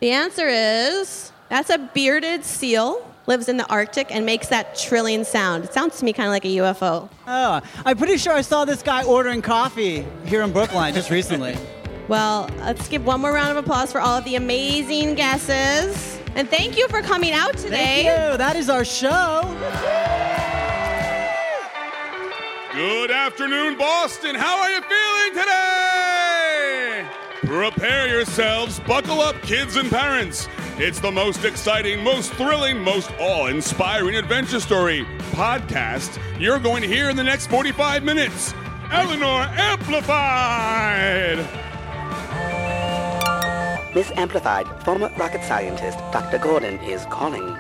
The 0.01 0.11
answer 0.11 0.47
is 0.49 1.33
that's 1.49 1.71
a 1.71 1.79
bearded 1.79 2.45
seal, 2.45 3.07
lives 3.26 3.49
in 3.49 3.57
the 3.57 3.66
Arctic, 3.69 4.14
and 4.14 4.26
makes 4.26 4.49
that 4.49 4.76
trilling 4.76 5.25
sound. 5.25 5.64
It 5.64 5.73
sounds 5.73 5.99
to 5.99 6.04
me 6.04 6.12
kind 6.12 6.26
of 6.26 6.33
like 6.33 6.45
a 6.45 6.57
UFO. 6.59 7.09
Oh, 7.26 7.61
I'm 7.85 7.97
pretty 7.97 8.16
sure 8.19 8.33
I 8.33 8.43
saw 8.43 8.64
this 8.64 8.83
guy 8.83 9.04
ordering 9.04 9.43
coffee 9.43 10.04
here 10.26 10.43
in 10.43 10.52
Brookline 10.52 10.95
just 10.95 11.11
recently. 11.11 11.57
Well, 12.07 12.50
let's 12.59 12.87
give 12.87 13.07
one 13.07 13.23
more 13.23 13.33
round 13.33 13.57
of 13.57 13.64
applause 13.64 13.90
for 13.90 13.99
all 13.99 14.19
of 14.19 14.26
the 14.26 14.37
amazing 14.37 15.14
guesses. 15.14 16.21
And 16.35 16.47
thank 16.50 16.76
you 16.76 16.87
for 16.88 17.00
coming 17.00 17.33
out 17.33 17.57
today. 17.57 18.02
Thank 18.04 18.33
you. 18.33 18.37
That 18.37 18.57
is 18.57 18.69
our 18.69 18.85
show. 18.85 19.40
Good 22.75 23.11
afternoon, 23.11 23.78
Boston. 23.78 24.35
How 24.35 24.61
are 24.61 24.71
you 24.71 24.83
feeling 24.83 25.45
today? 25.45 27.07
Prepare 27.47 28.09
yourselves, 28.09 28.81
buckle 28.81 29.21
up, 29.21 29.40
kids 29.43 29.76
and 29.76 29.88
parents. 29.88 30.49
It's 30.76 30.99
the 30.99 31.12
most 31.12 31.45
exciting, 31.45 32.02
most 32.02 32.33
thrilling, 32.33 32.81
most 32.81 33.12
awe 33.21 33.47
inspiring 33.47 34.16
adventure 34.16 34.59
story 34.59 35.07
podcast 35.31 36.19
you're 36.40 36.59
going 36.59 36.83
to 36.83 36.88
hear 36.88 37.11
in 37.11 37.16
the 37.16 37.23
next 37.23 37.47
45 37.47 38.02
minutes. 38.02 38.52
Eleanor 38.90 39.43
Amplified! 39.57 41.38
Miss 43.95 44.11
Amplified, 44.16 44.66
former 44.85 45.12
rocket 45.16 45.45
scientist 45.45 45.97
Dr. 46.12 46.38
Gordon 46.38 46.81
is 46.81 47.04
calling. 47.07 47.57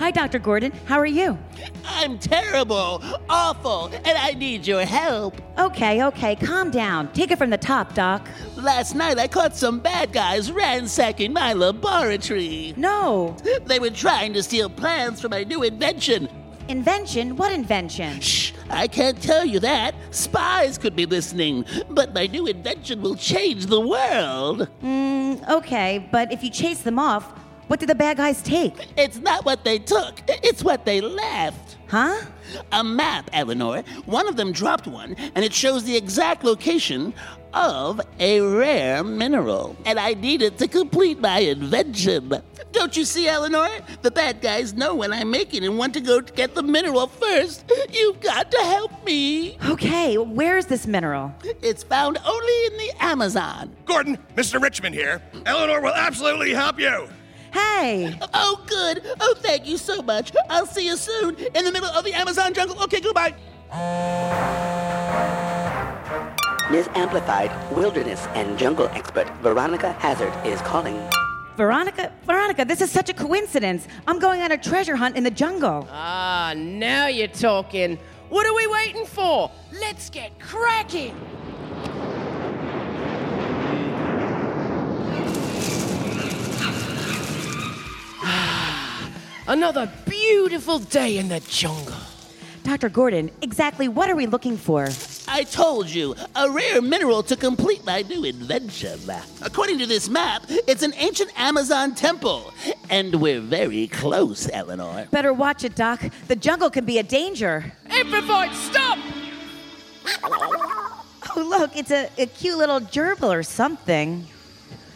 Hi, 0.00 0.10
Dr. 0.10 0.38
Gordon. 0.38 0.72
How 0.86 0.98
are 0.98 1.04
you? 1.04 1.36
I'm 1.84 2.18
terrible, 2.18 3.02
awful, 3.28 3.88
and 3.92 4.16
I 4.16 4.32
need 4.32 4.66
your 4.66 4.86
help. 4.86 5.36
Okay, 5.58 6.02
okay. 6.04 6.36
Calm 6.36 6.70
down. 6.70 7.12
Take 7.12 7.30
it 7.32 7.36
from 7.36 7.50
the 7.50 7.58
top, 7.58 7.92
Doc. 7.92 8.26
Last 8.56 8.94
night 8.94 9.18
I 9.18 9.28
caught 9.28 9.54
some 9.54 9.78
bad 9.78 10.10
guys 10.10 10.50
ransacking 10.50 11.34
my 11.34 11.52
laboratory. 11.52 12.72
No. 12.78 13.36
They 13.66 13.78
were 13.78 13.90
trying 13.90 14.32
to 14.32 14.42
steal 14.42 14.70
plans 14.70 15.20
for 15.20 15.28
my 15.28 15.44
new 15.44 15.64
invention. 15.64 16.30
Invention? 16.68 17.36
What 17.36 17.52
invention? 17.52 18.20
Shh, 18.20 18.54
I 18.70 18.86
can't 18.86 19.22
tell 19.22 19.44
you 19.44 19.60
that. 19.60 19.94
Spies 20.12 20.78
could 20.78 20.96
be 20.96 21.04
listening. 21.04 21.66
But 21.90 22.14
my 22.14 22.26
new 22.26 22.46
invention 22.46 23.02
will 23.02 23.16
change 23.16 23.66
the 23.66 23.80
world. 23.82 24.66
Mm, 24.82 25.46
okay, 25.50 26.08
but 26.10 26.32
if 26.32 26.42
you 26.42 26.48
chase 26.48 26.80
them 26.80 26.98
off, 26.98 27.34
what 27.70 27.78
did 27.78 27.88
the 27.88 27.94
bad 27.94 28.16
guys 28.16 28.42
take? 28.42 28.74
It's 28.96 29.18
not 29.18 29.44
what 29.44 29.62
they 29.62 29.78
took, 29.78 30.20
it's 30.26 30.64
what 30.64 30.84
they 30.84 31.00
left. 31.00 31.76
Huh? 31.86 32.20
A 32.72 32.82
map, 32.82 33.30
Eleanor. 33.32 33.82
One 34.06 34.26
of 34.26 34.34
them 34.34 34.50
dropped 34.50 34.88
one, 34.88 35.14
and 35.36 35.44
it 35.44 35.54
shows 35.54 35.84
the 35.84 35.96
exact 35.96 36.42
location 36.42 37.14
of 37.54 38.00
a 38.18 38.40
rare 38.40 39.04
mineral. 39.04 39.76
And 39.86 40.00
I 40.00 40.14
need 40.14 40.42
it 40.42 40.58
to 40.58 40.66
complete 40.66 41.20
my 41.20 41.38
invention. 41.38 42.42
Don't 42.72 42.96
you 42.96 43.04
see, 43.04 43.28
Eleanor? 43.28 43.68
The 44.02 44.10
bad 44.10 44.40
guys 44.40 44.74
know 44.74 44.96
when 44.96 45.12
I'm 45.12 45.30
making 45.30 45.64
and 45.64 45.78
want 45.78 45.94
to 45.94 46.00
go 46.00 46.20
to 46.20 46.32
get 46.32 46.56
the 46.56 46.64
mineral 46.64 47.06
first. 47.06 47.70
You've 47.92 48.20
got 48.20 48.50
to 48.50 48.58
help 48.58 49.04
me. 49.04 49.58
Okay, 49.68 50.18
where 50.18 50.58
is 50.58 50.66
this 50.66 50.88
mineral? 50.88 51.32
It's 51.62 51.84
found 51.84 52.18
only 52.26 52.66
in 52.66 52.78
the 52.78 52.90
Amazon. 52.98 53.76
Gordon, 53.84 54.18
Mr. 54.34 54.60
Richmond 54.60 54.96
here. 54.96 55.22
Eleanor 55.46 55.80
will 55.80 55.94
absolutely 55.94 56.52
help 56.52 56.80
you. 56.80 57.08
Hey! 57.52 58.18
Oh, 58.34 58.62
good. 58.66 59.02
Oh, 59.20 59.34
thank 59.38 59.66
you 59.66 59.76
so 59.76 60.02
much. 60.02 60.32
I'll 60.48 60.66
see 60.66 60.86
you 60.86 60.96
soon 60.96 61.36
in 61.36 61.64
the 61.64 61.72
middle 61.72 61.88
of 61.88 62.04
the 62.04 62.12
Amazon 62.12 62.54
jungle. 62.54 62.82
Okay, 62.84 63.00
goodbye. 63.00 63.34
Miss 66.70 66.88
Amplified, 66.94 67.50
wilderness 67.76 68.26
and 68.34 68.56
jungle 68.58 68.86
expert 68.92 69.28
Veronica 69.42 69.92
Hazard 69.94 70.32
is 70.46 70.60
calling. 70.62 70.96
Veronica, 71.56 72.12
Veronica, 72.24 72.64
this 72.64 72.80
is 72.80 72.90
such 72.90 73.10
a 73.10 73.12
coincidence. 73.12 73.88
I'm 74.06 74.18
going 74.18 74.40
on 74.40 74.52
a 74.52 74.56
treasure 74.56 74.96
hunt 74.96 75.16
in 75.16 75.24
the 75.24 75.30
jungle. 75.30 75.86
Ah, 75.90 76.54
now 76.56 77.08
you're 77.08 77.26
talking. 77.28 77.98
What 78.28 78.46
are 78.46 78.54
we 78.54 78.66
waiting 78.68 79.04
for? 79.04 79.50
Let's 79.72 80.08
get 80.10 80.38
cracking. 80.38 81.14
Another 89.50 89.90
beautiful 90.08 90.78
day 90.78 91.18
in 91.18 91.28
the 91.28 91.40
jungle. 91.40 91.96
Dr. 92.62 92.88
Gordon, 92.88 93.32
exactly 93.42 93.88
what 93.88 94.08
are 94.08 94.14
we 94.14 94.26
looking 94.26 94.56
for? 94.56 94.88
I 95.26 95.42
told 95.42 95.90
you, 95.90 96.14
a 96.36 96.48
rare 96.48 96.80
mineral 96.80 97.24
to 97.24 97.34
complete 97.34 97.84
my 97.84 98.02
new 98.02 98.22
invention. 98.22 99.00
According 99.42 99.80
to 99.80 99.86
this 99.86 100.08
map, 100.08 100.44
it's 100.48 100.84
an 100.84 100.94
ancient 100.98 101.36
Amazon 101.36 101.96
temple. 101.96 102.54
And 102.90 103.20
we're 103.20 103.40
very 103.40 103.88
close, 103.88 104.48
Eleanor. 104.52 105.08
Better 105.10 105.32
watch 105.32 105.64
it, 105.64 105.74
Doc. 105.74 106.00
The 106.28 106.36
jungle 106.36 106.70
can 106.70 106.84
be 106.84 106.98
a 106.98 107.02
danger. 107.02 107.72
Amplified, 107.88 108.54
stop! 108.54 108.98
Oh, 111.36 111.42
look, 111.42 111.76
it's 111.76 111.92
a, 111.92 112.10
a 112.18 112.26
cute 112.26 112.58
little 112.58 112.80
gerbil 112.80 113.32
or 113.32 113.44
something. 113.44 114.26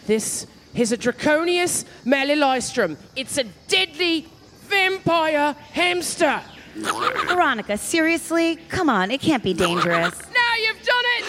This 0.06 0.48
is 0.74 0.90
a 0.90 0.96
Draconius 0.96 1.84
malilystrum. 2.04 2.96
It's 3.14 3.38
a 3.38 3.44
deadly 3.68 4.26
vampire 4.68 5.54
hamster. 5.72 6.40
Veronica, 6.76 7.78
seriously? 7.78 8.56
Come 8.68 8.90
on, 8.90 9.10
it 9.10 9.20
can't 9.20 9.42
be 9.42 9.54
dangerous. 9.54 10.20
Now 10.34 10.54
you've 10.60 10.82
done 10.84 11.04
it! 11.18 11.24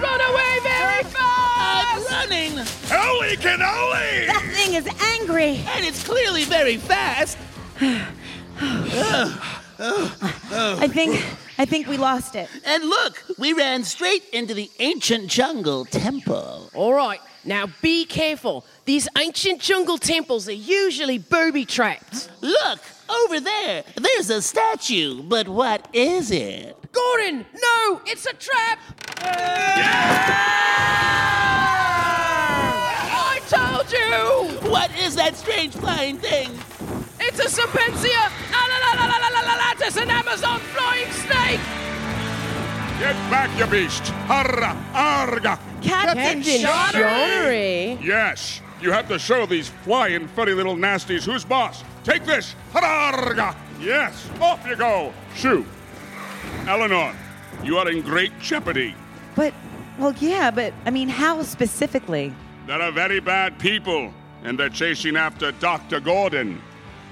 Run 0.00 0.20
away 0.20 0.58
very 0.62 1.04
fast! 1.04 2.12
I'm 2.12 2.30
running! 2.30 2.52
Holy 2.88 3.36
cannoli! 3.36 4.26
That 4.26 4.42
thing 4.54 4.74
is 4.74 4.86
angry. 5.20 5.60
And 5.76 5.84
it's 5.84 6.02
clearly 6.04 6.44
very 6.44 6.76
fast. 6.78 7.38
I 9.78 10.88
think 10.88 11.24
I 11.58 11.64
think 11.64 11.86
we 11.86 11.96
lost 11.96 12.34
it. 12.34 12.48
And 12.64 12.84
look, 12.84 13.22
we 13.38 13.52
ran 13.52 13.84
straight 13.84 14.24
into 14.32 14.54
the 14.54 14.70
ancient 14.80 15.28
jungle 15.28 15.84
temple. 15.84 16.70
All 16.74 16.92
right, 16.92 17.20
now 17.44 17.68
be 17.82 18.04
careful. 18.04 18.64
These 18.84 19.08
ancient 19.18 19.60
jungle 19.60 19.98
temples 19.98 20.48
are 20.48 20.52
usually 20.52 21.18
booby 21.18 21.64
trapped. 21.64 22.30
Look, 22.40 22.80
over 23.08 23.40
there, 23.40 23.84
there's 23.96 24.30
a 24.30 24.40
statue, 24.42 25.22
but 25.22 25.48
what 25.48 25.88
is 25.92 26.30
it? 26.30 26.76
Gordon, 26.92 27.44
no, 27.54 28.00
it's 28.06 28.26
a 28.26 28.34
trap! 28.34 28.78
Yeah! 29.20 29.84
I 33.10 33.40
told 33.48 33.92
you! 33.92 34.70
What 34.70 34.90
is 34.98 35.16
that 35.16 35.36
strange 35.36 35.74
flying 35.74 36.18
thing? 36.18 36.50
It's 37.20 37.40
a 37.40 37.60
Serpentia 37.60 38.30
alatus, 39.84 40.00
an 40.00 40.10
Amazon 40.10 40.60
flying 40.60 41.10
snake! 41.12 41.93
Get 42.98 43.14
back, 43.28 43.50
you 43.58 43.66
beast! 43.66 44.04
Harra, 44.28 44.76
arga! 44.94 45.58
Captain 45.82 46.42
Shonnery. 46.42 47.98
Yes, 48.00 48.60
you 48.80 48.92
have 48.92 49.08
to 49.08 49.18
show 49.18 49.46
these 49.46 49.68
flying, 49.68 50.28
funny 50.28 50.52
little 50.52 50.76
nasties 50.76 51.24
who's 51.24 51.44
boss. 51.44 51.82
Take 52.04 52.24
this! 52.24 52.54
Hararga! 52.72 53.56
Yes, 53.80 54.30
off 54.40 54.64
you 54.66 54.76
go! 54.76 55.12
Shoo! 55.34 55.66
Eleanor, 56.68 57.12
you 57.64 57.78
are 57.78 57.90
in 57.90 58.00
great 58.00 58.38
jeopardy. 58.38 58.94
But, 59.34 59.52
well, 59.98 60.14
yeah, 60.20 60.52
but 60.52 60.72
I 60.86 60.90
mean, 60.90 61.08
how 61.08 61.42
specifically? 61.42 62.32
There 62.68 62.80
are 62.80 62.92
very 62.92 63.18
bad 63.18 63.58
people, 63.58 64.14
and 64.44 64.56
they're 64.56 64.68
chasing 64.68 65.16
after 65.16 65.50
Dr. 65.52 65.98
Gordon. 65.98 66.62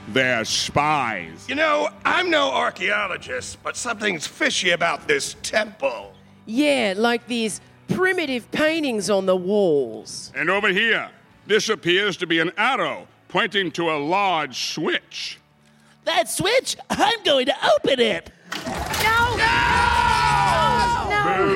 They're 0.09 0.45
spies. 0.45 1.47
You 1.49 1.55
know, 1.55 1.89
I'm 2.05 2.31
no 2.31 2.51
archaeologist, 2.51 3.63
but 3.63 3.77
something's 3.77 4.27
fishy 4.27 4.71
about 4.71 5.07
this 5.07 5.37
temple. 5.43 6.13
Yeah, 6.47 6.95
like 6.97 7.27
these 7.27 7.61
primitive 7.89 8.51
paintings 8.51 9.11
on 9.11 9.27
the 9.27 9.37
walls. 9.37 10.33
And 10.35 10.51
over 10.51 10.69
here, 10.69 11.09
this 11.47 11.69
appears 11.69 12.17
to 12.19 12.27
be 12.27 12.41
an 12.41 12.53
arrow 12.57 13.07
pointing 13.29 13.71
to 13.73 13.91
a 13.91 13.99
large 13.99 14.73
switch. 14.75 15.39
That 16.05 16.29
switch? 16.29 16.77
I'm 16.91 17.23
going 17.23 17.47
to 17.47 17.55
open 17.77 18.01
it. 18.01 18.31
No! 19.03 19.37
No! 19.37 19.73
no. 21.09 21.53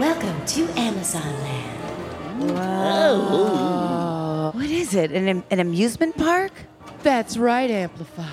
Welcome 0.00 0.46
to 0.46 0.68
Amazon 0.78 1.22
Land. 1.42 1.77
Whoa. 2.38 3.80
What 4.54 4.66
is 4.66 4.94
it? 4.94 5.12
An, 5.12 5.42
an 5.50 5.60
amusement 5.60 6.16
park? 6.16 6.52
That's 7.02 7.36
right, 7.36 7.70
Amplify. 7.70 8.28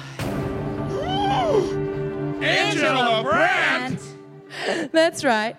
Angela 2.42 3.24
Brandt! 3.24 4.00
That's 4.92 5.24
right. 5.24 5.56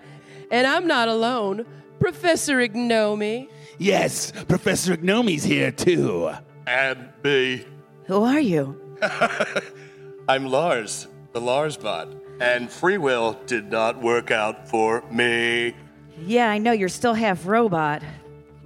And 0.51 0.67
I'm 0.67 0.87
not 0.87 1.09
alone. 1.09 1.67
Professor 1.99 2.57
Ignomi. 2.59 3.49
Yes, 3.79 4.33
Professor 4.49 4.97
Gnomi's 4.97 5.45
here 5.45 5.71
too. 5.71 6.31
And 6.67 7.09
me. 7.23 7.65
Who 8.05 8.23
are 8.23 8.41
you? 8.41 8.81
I'm 10.29 10.47
Lars, 10.47 11.09
the 11.33 11.41
Lars 11.41 11.77
bot. 11.77 12.09
And 12.41 12.71
free 12.71 12.99
will 12.99 13.39
did 13.47 13.71
not 13.71 14.01
work 14.01 14.31
out 14.31 14.69
for 14.69 15.03
me. 15.11 15.75
Yeah, 16.25 16.51
I 16.51 16.59
know 16.59 16.73
you're 16.73 16.89
still 16.89 17.15
half 17.15 17.47
robot. 17.47 18.03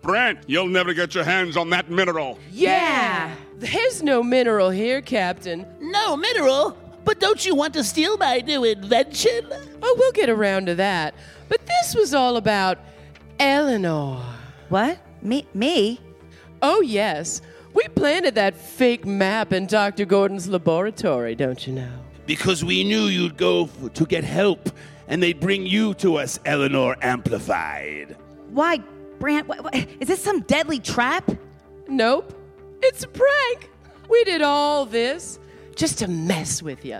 Brent, 0.02 0.38
you'll 0.46 0.68
never 0.68 0.94
get 0.94 1.14
your 1.14 1.24
hands 1.24 1.56
on 1.56 1.70
that 1.70 1.90
mineral. 1.90 2.38
Yeah! 2.50 3.34
There's 3.56 4.02
no 4.02 4.22
mineral 4.22 4.70
here, 4.70 5.02
Captain. 5.02 5.66
No 5.80 6.16
mineral? 6.16 6.76
But 7.04 7.20
don't 7.20 7.44
you 7.44 7.54
want 7.54 7.74
to 7.74 7.84
steal 7.84 8.16
my 8.16 8.38
new 8.38 8.64
invention? 8.64 9.46
Oh, 9.82 9.96
we'll 9.98 10.12
get 10.12 10.30
around 10.30 10.66
to 10.66 10.74
that. 10.76 11.14
But 11.48 11.66
this 11.66 11.94
was 11.94 12.14
all 12.14 12.36
about 12.36 12.78
Eleanor. 13.38 14.22
What? 14.68 14.98
Me? 15.22 15.46
Me? 15.54 16.00
Oh, 16.62 16.80
yes. 16.80 17.42
We 17.74 17.86
planted 17.88 18.34
that 18.36 18.56
fake 18.56 19.06
map 19.06 19.52
in 19.52 19.66
Dr. 19.66 20.04
Gordon's 20.04 20.48
laboratory, 20.48 21.34
don't 21.34 21.66
you 21.66 21.72
know? 21.74 21.90
Because 22.26 22.64
we 22.64 22.84
knew 22.84 23.04
you'd 23.04 23.36
go 23.36 23.64
f- 23.64 23.92
to 23.94 24.06
get 24.06 24.24
help, 24.24 24.70
and 25.08 25.22
they'd 25.22 25.40
bring 25.40 25.66
you 25.66 25.94
to 25.94 26.16
us, 26.16 26.38
Eleanor 26.44 26.96
Amplified. 27.02 28.16
Why, 28.50 28.80
Brant? 29.20 29.46
What, 29.46 29.62
what, 29.62 29.74
is 30.00 30.08
this 30.08 30.20
some 30.20 30.40
deadly 30.40 30.80
trap? 30.80 31.30
Nope. 31.86 32.34
It's 32.82 33.04
a 33.04 33.08
prank. 33.08 33.70
We 34.08 34.24
did 34.24 34.42
all 34.42 34.86
this 34.86 35.38
just 35.76 35.98
to 36.00 36.08
mess 36.08 36.62
with 36.62 36.84
you. 36.84 36.98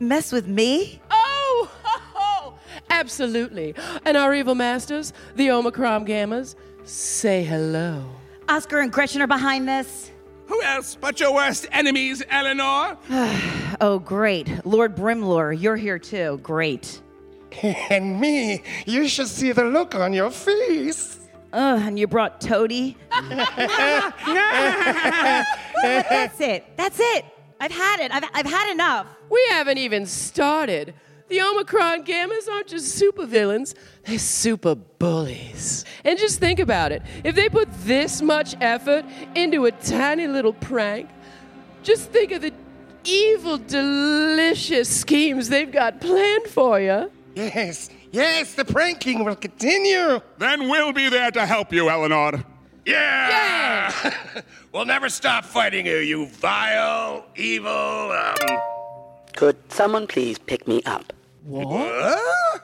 Mess 0.00 0.32
with 0.32 0.46
me? 0.46 1.00
Oh, 1.10 1.70
ho, 1.82 2.00
ho, 2.14 2.54
absolutely. 2.88 3.74
And 4.04 4.16
our 4.16 4.34
evil 4.34 4.54
masters, 4.54 5.12
the 5.34 5.50
Omicron 5.50 6.06
Gammas, 6.06 6.54
say 6.84 7.44
hello. 7.44 8.04
Oscar 8.48 8.78
and 8.80 8.92
Gretchen 8.92 9.20
are 9.20 9.26
behind 9.26 9.68
this. 9.68 10.12
Who 10.46 10.62
else 10.62 10.96
but 11.00 11.18
your 11.18 11.34
worst 11.34 11.66
enemies, 11.72 12.22
Eleanor? 12.30 12.96
Oh, 13.78 13.98
great. 13.98 14.64
Lord 14.64 14.96
Brimlore, 14.96 15.52
you're 15.52 15.76
here 15.76 15.98
too. 15.98 16.40
Great. 16.42 17.02
and 17.90 18.18
me, 18.18 18.62
you 18.86 19.06
should 19.06 19.28
see 19.28 19.52
the 19.52 19.64
look 19.64 19.94
on 19.94 20.14
your 20.14 20.30
face. 20.30 21.15
Ugh, 21.52 21.82
and 21.82 21.98
you 21.98 22.06
brought 22.06 22.40
Toady? 22.40 22.96
But 23.10 23.28
that's 26.08 26.40
it. 26.40 26.64
That's 26.76 26.98
it. 27.00 27.24
I've 27.60 27.72
had 27.72 28.00
it. 28.00 28.12
I've, 28.12 28.24
I've 28.34 28.46
had 28.46 28.72
enough. 28.72 29.06
We 29.30 29.44
haven't 29.50 29.78
even 29.78 30.06
started. 30.06 30.94
The 31.28 31.40
Omicron 31.40 32.04
Gammas 32.04 32.48
aren't 32.48 32.68
just 32.68 33.00
supervillains, 33.02 33.74
they're 34.04 34.18
super 34.18 34.76
bullies. 34.76 35.84
And 36.04 36.16
just 36.18 36.38
think 36.38 36.60
about 36.60 36.92
it 36.92 37.02
if 37.24 37.34
they 37.34 37.48
put 37.48 37.68
this 37.82 38.22
much 38.22 38.54
effort 38.60 39.04
into 39.34 39.66
a 39.66 39.72
tiny 39.72 40.28
little 40.28 40.52
prank, 40.52 41.10
just 41.82 42.10
think 42.10 42.30
of 42.30 42.42
the 42.42 42.52
evil, 43.04 43.58
delicious 43.58 44.88
schemes 44.88 45.48
they've 45.48 45.70
got 45.70 46.00
planned 46.00 46.46
for 46.46 46.80
you. 46.80 47.10
Yes, 47.34 47.90
yes, 48.12 48.54
the 48.54 48.64
pranking 48.64 49.24
will 49.24 49.36
continue. 49.36 50.20
Then 50.38 50.68
we'll 50.68 50.92
be 50.92 51.08
there 51.08 51.30
to 51.30 51.46
help 51.46 51.72
you, 51.72 51.88
Eleanor. 51.88 52.44
Yeah! 52.84 54.14
we'll 54.72 54.84
never 54.84 55.08
stop 55.08 55.44
fighting 55.44 55.86
you, 55.86 55.96
you 55.96 56.26
vile, 56.26 57.24
evil, 57.34 58.12
um. 58.12 58.34
Could 59.34 59.56
someone 59.72 60.06
please 60.06 60.38
pick 60.38 60.66
me 60.68 60.82
up? 60.84 61.12
What? 61.44 62.62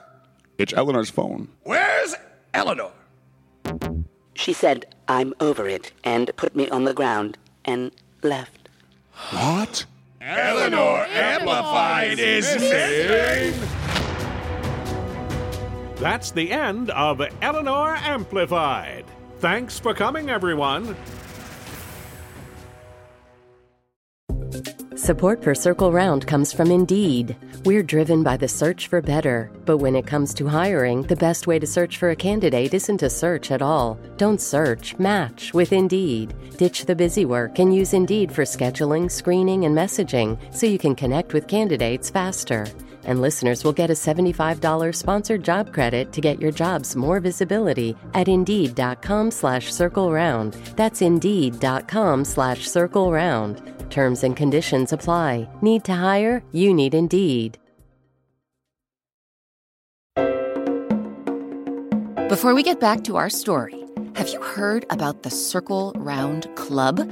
It's 0.57 0.73
Eleanor's 0.73 1.09
phone. 1.09 1.49
Where's 1.63 2.15
Eleanor? 2.53 2.91
She 4.35 4.53
said, 4.53 4.85
I'm 5.07 5.33
over 5.39 5.67
it, 5.67 5.91
and 6.03 6.31
put 6.37 6.55
me 6.55 6.69
on 6.69 6.85
the 6.85 6.93
ground 6.93 7.37
and 7.65 7.91
left. 8.23 8.69
What? 9.31 9.85
Eleanor 10.21 11.05
Amplified 11.09 12.17
is 12.17 12.45
missing! 12.59 13.82
That's 16.03 16.31
the 16.31 16.51
end 16.51 16.89
of 16.89 17.21
Eleanor 17.41 17.95
Amplified. 17.95 19.05
Thanks 19.39 19.79
for 19.79 19.93
coming, 19.93 20.29
everyone. 20.29 20.97
Support 24.97 25.41
for 25.41 25.55
Circle 25.55 25.93
Round 25.93 26.27
comes 26.27 26.51
from 26.51 26.71
Indeed. 26.71 27.37
We're 27.63 27.83
driven 27.83 28.21
by 28.21 28.35
the 28.35 28.49
search 28.49 28.89
for 28.89 29.01
better, 29.01 29.49
but 29.63 29.77
when 29.77 29.95
it 29.95 30.05
comes 30.05 30.33
to 30.33 30.47
hiring, 30.49 31.03
the 31.03 31.15
best 31.15 31.47
way 31.47 31.57
to 31.57 31.65
search 31.65 31.97
for 31.97 32.09
a 32.09 32.17
candidate 32.17 32.73
isn't 32.73 32.97
to 32.97 33.09
search 33.09 33.49
at 33.49 33.61
all. 33.61 33.97
Don't 34.17 34.41
search, 34.41 34.99
match 34.99 35.53
with 35.53 35.71
Indeed. 35.71 36.35
Ditch 36.57 36.83
the 36.83 36.97
busy 36.97 37.23
work 37.23 37.59
and 37.59 37.73
use 37.73 37.93
Indeed 37.93 38.29
for 38.29 38.43
scheduling, 38.43 39.09
screening, 39.09 39.63
and 39.63 39.73
messaging 39.73 40.37
so 40.53 40.67
you 40.67 40.77
can 40.77 40.95
connect 40.95 41.33
with 41.33 41.47
candidates 41.47 42.09
faster. 42.09 42.67
And 43.05 43.21
listeners 43.21 43.63
will 43.63 43.73
get 43.73 43.89
a 43.89 43.93
$75 43.93 44.95
sponsored 44.95 45.43
job 45.43 45.71
credit 45.71 46.11
to 46.11 46.21
get 46.21 46.41
your 46.41 46.51
jobs 46.51 46.95
more 46.95 47.19
visibility 47.19 47.95
at 48.13 48.27
Indeed.com 48.27 49.31
slash 49.31 49.71
Circle 49.71 50.11
Round. 50.11 50.53
That's 50.75 51.01
Indeed.com 51.01 52.25
slash 52.25 52.67
Circle 52.67 53.11
Round. 53.11 53.61
Terms 53.89 54.23
and 54.23 54.35
conditions 54.35 54.91
apply. 54.91 55.47
Need 55.61 55.85
to 55.85 55.93
hire? 55.93 56.41
You 56.51 56.73
need 56.73 56.95
Indeed. 56.95 57.59
Before 62.29 62.55
we 62.55 62.63
get 62.63 62.79
back 62.79 63.03
to 63.03 63.17
our 63.17 63.29
story, 63.29 63.75
have 64.15 64.29
you 64.29 64.41
heard 64.41 64.85
about 64.89 65.21
the 65.21 65.29
Circle 65.29 65.91
Round 65.97 66.47
Club? 66.55 67.11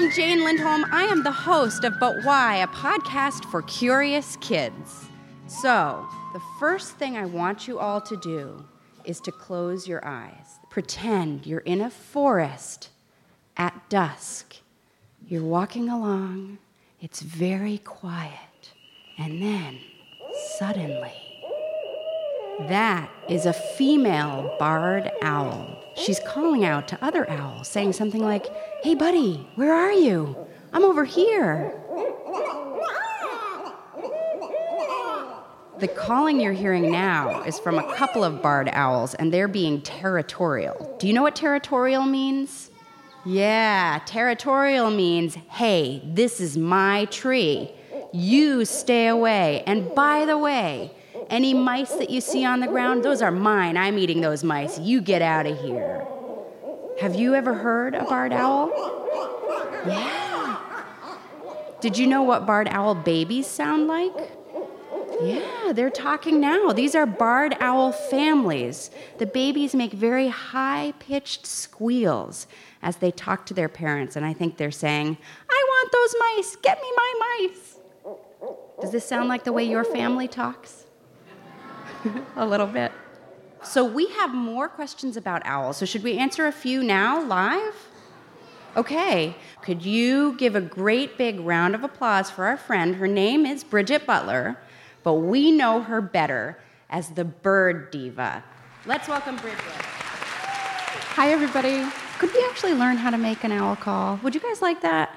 I'm 0.00 0.10
Jane 0.10 0.42
Lindholm. 0.42 0.86
I 0.90 1.02
am 1.02 1.22
the 1.22 1.30
host 1.30 1.84
of 1.84 2.00
But 2.00 2.24
Why, 2.24 2.56
a 2.56 2.66
podcast 2.68 3.44
for 3.50 3.60
curious 3.60 4.38
kids. 4.40 5.04
So, 5.46 6.08
the 6.32 6.40
first 6.58 6.96
thing 6.96 7.18
I 7.18 7.26
want 7.26 7.68
you 7.68 7.78
all 7.78 8.00
to 8.00 8.16
do 8.16 8.64
is 9.04 9.20
to 9.20 9.30
close 9.30 9.86
your 9.86 10.02
eyes. 10.02 10.58
Pretend 10.70 11.46
you're 11.46 11.60
in 11.60 11.82
a 11.82 11.90
forest 11.90 12.88
at 13.58 13.90
dusk. 13.90 14.56
You're 15.28 15.44
walking 15.44 15.90
along, 15.90 16.56
it's 17.02 17.20
very 17.20 17.76
quiet, 17.76 18.72
and 19.18 19.42
then 19.42 19.80
suddenly, 20.58 21.12
that 22.70 23.10
is 23.28 23.44
a 23.44 23.52
female 23.52 24.56
barred 24.58 25.10
owl. 25.20 25.79
She's 26.04 26.20
calling 26.20 26.64
out 26.64 26.88
to 26.88 27.04
other 27.04 27.28
owls, 27.30 27.68
saying 27.68 27.92
something 27.92 28.22
like, 28.22 28.46
Hey, 28.82 28.94
buddy, 28.94 29.48
where 29.56 29.74
are 29.74 29.92
you? 29.92 30.36
I'm 30.72 30.84
over 30.84 31.04
here. 31.04 31.74
The 35.78 35.88
calling 35.88 36.40
you're 36.40 36.52
hearing 36.52 36.90
now 36.90 37.42
is 37.42 37.58
from 37.58 37.78
a 37.78 37.94
couple 37.94 38.22
of 38.22 38.42
barred 38.42 38.68
owls, 38.68 39.14
and 39.14 39.32
they're 39.32 39.48
being 39.48 39.80
territorial. 39.80 40.96
Do 40.98 41.06
you 41.06 41.14
know 41.14 41.22
what 41.22 41.34
territorial 41.34 42.04
means? 42.04 42.70
Yeah, 43.24 44.00
territorial 44.04 44.90
means, 44.90 45.36
hey, 45.48 46.02
this 46.04 46.40
is 46.40 46.56
my 46.56 47.06
tree. 47.06 47.70
You 48.12 48.64
stay 48.64 49.06
away. 49.06 49.62
And 49.66 49.94
by 49.94 50.26
the 50.26 50.36
way, 50.36 50.92
any 51.30 51.54
mice 51.54 51.92
that 51.94 52.10
you 52.10 52.20
see 52.20 52.44
on 52.44 52.60
the 52.60 52.66
ground, 52.66 53.02
those 53.02 53.22
are 53.22 53.30
mine. 53.30 53.76
I'm 53.76 53.98
eating 53.98 54.20
those 54.20 54.44
mice. 54.44 54.78
You 54.78 55.00
get 55.00 55.22
out 55.22 55.46
of 55.46 55.58
here. 55.60 56.04
Have 57.00 57.14
you 57.14 57.34
ever 57.34 57.54
heard 57.54 57.94
a 57.94 58.04
barred 58.04 58.32
owl? 58.32 58.70
Yeah. 59.86 60.60
Did 61.80 61.96
you 61.96 62.06
know 62.06 62.22
what 62.22 62.46
barred 62.46 62.68
owl 62.68 62.94
babies 62.94 63.46
sound 63.46 63.86
like? 63.86 64.12
Yeah, 65.22 65.72
they're 65.74 65.90
talking 65.90 66.40
now. 66.40 66.72
These 66.72 66.94
are 66.94 67.06
barred 67.06 67.54
owl 67.60 67.92
families. 67.92 68.90
The 69.18 69.26
babies 69.26 69.74
make 69.74 69.92
very 69.92 70.28
high 70.28 70.94
pitched 70.98 71.46
squeals 71.46 72.46
as 72.82 72.96
they 72.96 73.10
talk 73.10 73.46
to 73.46 73.54
their 73.54 73.68
parents, 73.68 74.16
and 74.16 74.24
I 74.24 74.32
think 74.32 74.56
they're 74.56 74.70
saying, 74.70 75.18
I 75.50 75.64
want 75.68 75.92
those 75.92 76.14
mice. 76.18 76.56
Get 76.56 76.80
me 76.80 76.88
my 76.96 77.14
mice. 77.20 77.78
Does 78.80 78.92
this 78.92 79.06
sound 79.06 79.28
like 79.28 79.44
the 79.44 79.52
way 79.52 79.64
your 79.64 79.84
family 79.84 80.26
talks? 80.26 80.84
a 82.36 82.46
little 82.46 82.66
bit. 82.66 82.92
So, 83.62 83.84
we 83.84 84.08
have 84.10 84.34
more 84.34 84.68
questions 84.68 85.16
about 85.16 85.42
owls. 85.44 85.76
So, 85.76 85.86
should 85.86 86.02
we 86.02 86.16
answer 86.16 86.46
a 86.46 86.52
few 86.52 86.82
now 86.82 87.22
live? 87.22 87.74
Okay. 88.76 89.34
Could 89.62 89.84
you 89.84 90.36
give 90.36 90.54
a 90.54 90.60
great 90.60 91.18
big 91.18 91.40
round 91.40 91.74
of 91.74 91.82
applause 91.82 92.30
for 92.30 92.46
our 92.46 92.56
friend? 92.56 92.96
Her 92.96 93.08
name 93.08 93.44
is 93.44 93.64
Bridget 93.64 94.06
Butler, 94.06 94.56
but 95.02 95.14
we 95.14 95.50
know 95.50 95.82
her 95.82 96.00
better 96.00 96.58
as 96.88 97.10
the 97.10 97.24
bird 97.24 97.90
diva. 97.90 98.42
Let's 98.86 99.08
welcome 99.08 99.36
Bridget. 99.36 99.60
Hi, 99.60 101.32
everybody. 101.32 101.84
Could 102.18 102.32
we 102.32 102.44
actually 102.48 102.74
learn 102.74 102.96
how 102.96 103.10
to 103.10 103.18
make 103.18 103.44
an 103.44 103.52
owl 103.52 103.76
call? 103.76 104.20
Would 104.22 104.34
you 104.34 104.40
guys 104.40 104.62
like 104.62 104.80
that? 104.82 105.14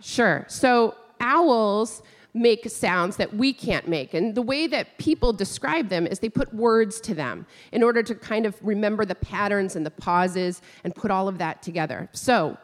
Sure. 0.00 0.44
So 0.48 0.94
owls 1.20 2.02
make 2.34 2.68
sounds 2.70 3.16
that 3.16 3.34
we 3.34 3.52
can't 3.52 3.88
make. 3.88 4.14
And 4.14 4.34
the 4.34 4.42
way 4.42 4.66
that 4.66 4.98
people 4.98 5.32
describe 5.32 5.88
them 5.88 6.06
is 6.06 6.18
they 6.18 6.28
put 6.28 6.52
words 6.54 7.00
to 7.02 7.14
them 7.14 7.46
in 7.72 7.82
order 7.82 8.02
to 8.02 8.14
kind 8.14 8.46
of 8.46 8.54
remember 8.62 9.04
the 9.04 9.14
patterns 9.14 9.74
and 9.76 9.84
the 9.84 9.90
pauses 9.90 10.60
and 10.84 10.94
put 10.94 11.10
all 11.10 11.26
of 11.28 11.38
that 11.38 11.62
together. 11.62 12.08
So, 12.12 12.56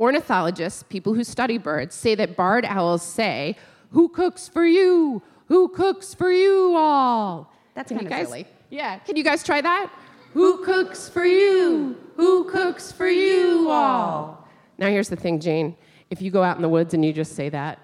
ornithologists, 0.00 0.82
people 0.82 1.14
who 1.14 1.24
study 1.24 1.58
birds, 1.58 1.94
say 1.94 2.14
that 2.16 2.36
barred 2.36 2.64
owls 2.64 3.02
say, 3.02 3.56
Who 3.92 4.08
cooks 4.08 4.48
for 4.48 4.66
you? 4.66 5.22
Who 5.46 5.68
cooks 5.68 6.14
for 6.14 6.32
you 6.32 6.74
all? 6.76 7.52
That's 7.74 7.88
Can 7.88 7.98
kind 7.98 8.06
of 8.08 8.10
guys- 8.12 8.26
silly. 8.26 8.46
Yeah. 8.70 8.98
Can 8.98 9.16
you 9.16 9.22
guys 9.24 9.42
try 9.44 9.60
that? 9.60 9.90
Who 10.32 10.64
cooks 10.64 11.08
for 11.08 11.24
you? 11.24 11.96
Who 12.16 12.44
cooks 12.50 12.90
for 12.90 13.06
you 13.08 13.68
all? 13.70 14.48
Now, 14.78 14.88
here's 14.88 15.08
the 15.08 15.16
thing, 15.16 15.38
Jane. 15.38 15.76
If 16.10 16.20
you 16.20 16.30
go 16.32 16.42
out 16.42 16.56
in 16.56 16.62
the 16.62 16.68
woods 16.68 16.92
and 16.94 17.04
you 17.04 17.12
just 17.12 17.36
say 17.36 17.48
that, 17.50 17.78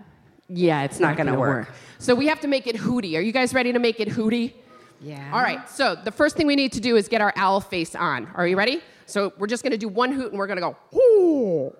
yeah, 0.52 0.82
it's 0.82 0.98
not, 1.00 1.10
Not 1.10 1.16
gonna 1.18 1.30
going 1.32 1.36
to 1.36 1.40
work. 1.40 1.68
work. 1.68 1.76
So 1.98 2.14
we 2.14 2.26
have 2.26 2.40
to 2.40 2.48
make 2.48 2.66
it 2.66 2.76
hooty. 2.76 3.16
Are 3.16 3.20
you 3.20 3.32
guys 3.32 3.54
ready 3.54 3.72
to 3.72 3.78
make 3.78 4.00
it 4.00 4.08
hooty? 4.08 4.54
Yeah. 5.00 5.30
All 5.32 5.40
right. 5.40 5.68
So 5.68 5.94
the 5.94 6.10
first 6.10 6.36
thing 6.36 6.46
we 6.46 6.56
need 6.56 6.72
to 6.72 6.80
do 6.80 6.96
is 6.96 7.08
get 7.08 7.20
our 7.20 7.32
owl 7.36 7.60
face 7.60 7.94
on. 7.94 8.26
Are 8.34 8.46
you 8.46 8.56
ready? 8.56 8.82
So 9.06 9.32
we're 9.38 9.46
just 9.46 9.62
going 9.62 9.72
to 9.72 9.78
do 9.78 9.88
one 9.88 10.12
hoot 10.12 10.30
and 10.30 10.38
we're 10.38 10.46
going 10.46 10.58
to 10.58 10.62
go. 10.62 10.76
Hoo. 10.92 11.74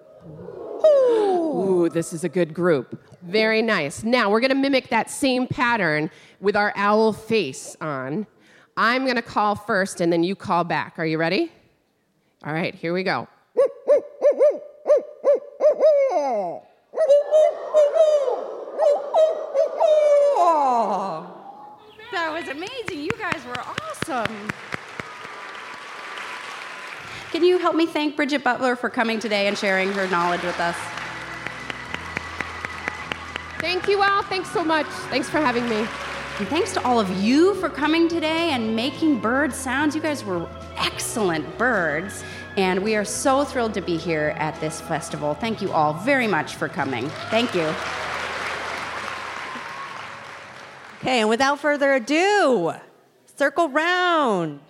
Ooh, 0.87 1.89
this 1.91 2.13
is 2.13 2.25
a 2.25 2.29
good 2.29 2.55
group. 2.55 3.01
Very 3.23 3.61
nice. 3.63 4.03
Now 4.03 4.31
we're 4.31 4.41
going 4.41 4.51
to 4.51 4.57
mimic 4.57 4.89
that 4.89 5.11
same 5.11 5.47
pattern 5.47 6.11
with 6.41 6.57
our 6.57 6.73
owl 6.77 7.13
face 7.13 7.77
on. 7.81 8.27
I'm 8.77 9.05
going 9.05 9.17
to 9.17 9.23
call 9.23 9.55
first 9.55 10.01
and 10.01 10.13
then 10.13 10.23
you 10.23 10.35
call 10.35 10.65
back. 10.65 10.95
Are 10.99 11.07
you 11.07 11.19
ready? 11.19 11.53
All 12.45 12.53
right, 12.53 12.75
here 12.75 12.95
we 12.95 13.03
go. 13.03 13.29
That 22.13 22.33
was 22.33 22.49
amazing. 22.49 23.03
You 23.03 23.11
guys 23.19 23.45
were 23.47 23.59
awesome. 23.59 24.49
Can 27.31 27.45
you 27.45 27.59
help 27.59 27.77
me 27.77 27.87
thank 27.87 28.17
Bridget 28.17 28.43
Butler 28.43 28.75
for 28.75 28.91
coming 28.91 29.21
today 29.21 29.47
and 29.47 29.57
sharing 29.57 29.93
her 29.93 30.09
knowledge 30.09 30.43
with 30.43 30.59
us? 30.59 30.77
Thank 33.61 33.89
you 33.89 34.03
all. 34.03 34.23
Thanks 34.23 34.51
so 34.51 34.65
much. 34.65 34.87
Thanks 35.11 35.29
for 35.29 35.39
having 35.39 35.69
me. 35.69 35.87
And 36.39 36.49
thanks 36.49 36.73
to 36.73 36.83
all 36.85 36.99
of 36.99 37.09
you 37.23 37.55
for 37.57 37.69
coming 37.69 38.09
today 38.09 38.51
and 38.51 38.75
making 38.75 39.21
bird 39.21 39.53
sounds. 39.53 39.95
You 39.95 40.01
guys 40.01 40.25
were 40.25 40.49
excellent 40.77 41.59
birds. 41.59 42.25
And 42.57 42.83
we 42.83 42.97
are 42.97 43.05
so 43.05 43.45
thrilled 43.45 43.75
to 43.75 43.81
be 43.81 43.97
here 43.97 44.35
at 44.39 44.59
this 44.61 44.81
festival. 44.81 45.35
Thank 45.35 45.63
you 45.63 45.71
all 45.71 45.93
very 45.93 46.27
much 46.27 46.57
for 46.57 46.69
coming. 46.69 47.09
Thank 47.31 47.55
you. 47.55 47.73
Okay, 51.01 51.21
and 51.21 51.31
without 51.31 51.59
further 51.59 51.95
ado, 51.95 52.75
circle 53.37 53.71
round. 53.71 54.61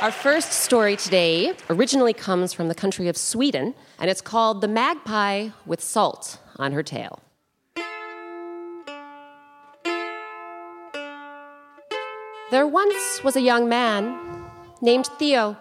Our 0.00 0.10
first 0.10 0.50
story 0.50 0.96
today 0.96 1.54
originally 1.70 2.12
comes 2.12 2.52
from 2.52 2.66
the 2.66 2.74
country 2.74 3.06
of 3.06 3.16
Sweden, 3.16 3.76
and 4.00 4.10
it's 4.10 4.20
called 4.20 4.62
The 4.62 4.66
Magpie 4.68 5.50
with 5.64 5.80
Salt 5.80 6.38
on 6.56 6.72
Her 6.72 6.82
Tail. 6.82 7.20
There 12.50 12.66
once 12.66 13.22
was 13.22 13.36
a 13.36 13.40
young 13.40 13.68
man 13.68 14.18
named 14.80 15.06
Theo, 15.20 15.56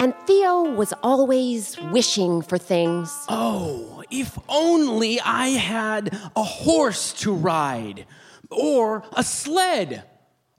and 0.00 0.12
Theo 0.26 0.62
was 0.74 0.92
always 1.04 1.78
wishing 1.92 2.42
for 2.42 2.58
things. 2.58 3.16
Oh, 3.28 4.01
if 4.12 4.38
only 4.48 5.20
I 5.20 5.48
had 5.48 6.14
a 6.36 6.42
horse 6.42 7.12
to 7.14 7.32
ride, 7.32 8.06
or 8.50 9.02
a 9.16 9.24
sled, 9.24 10.04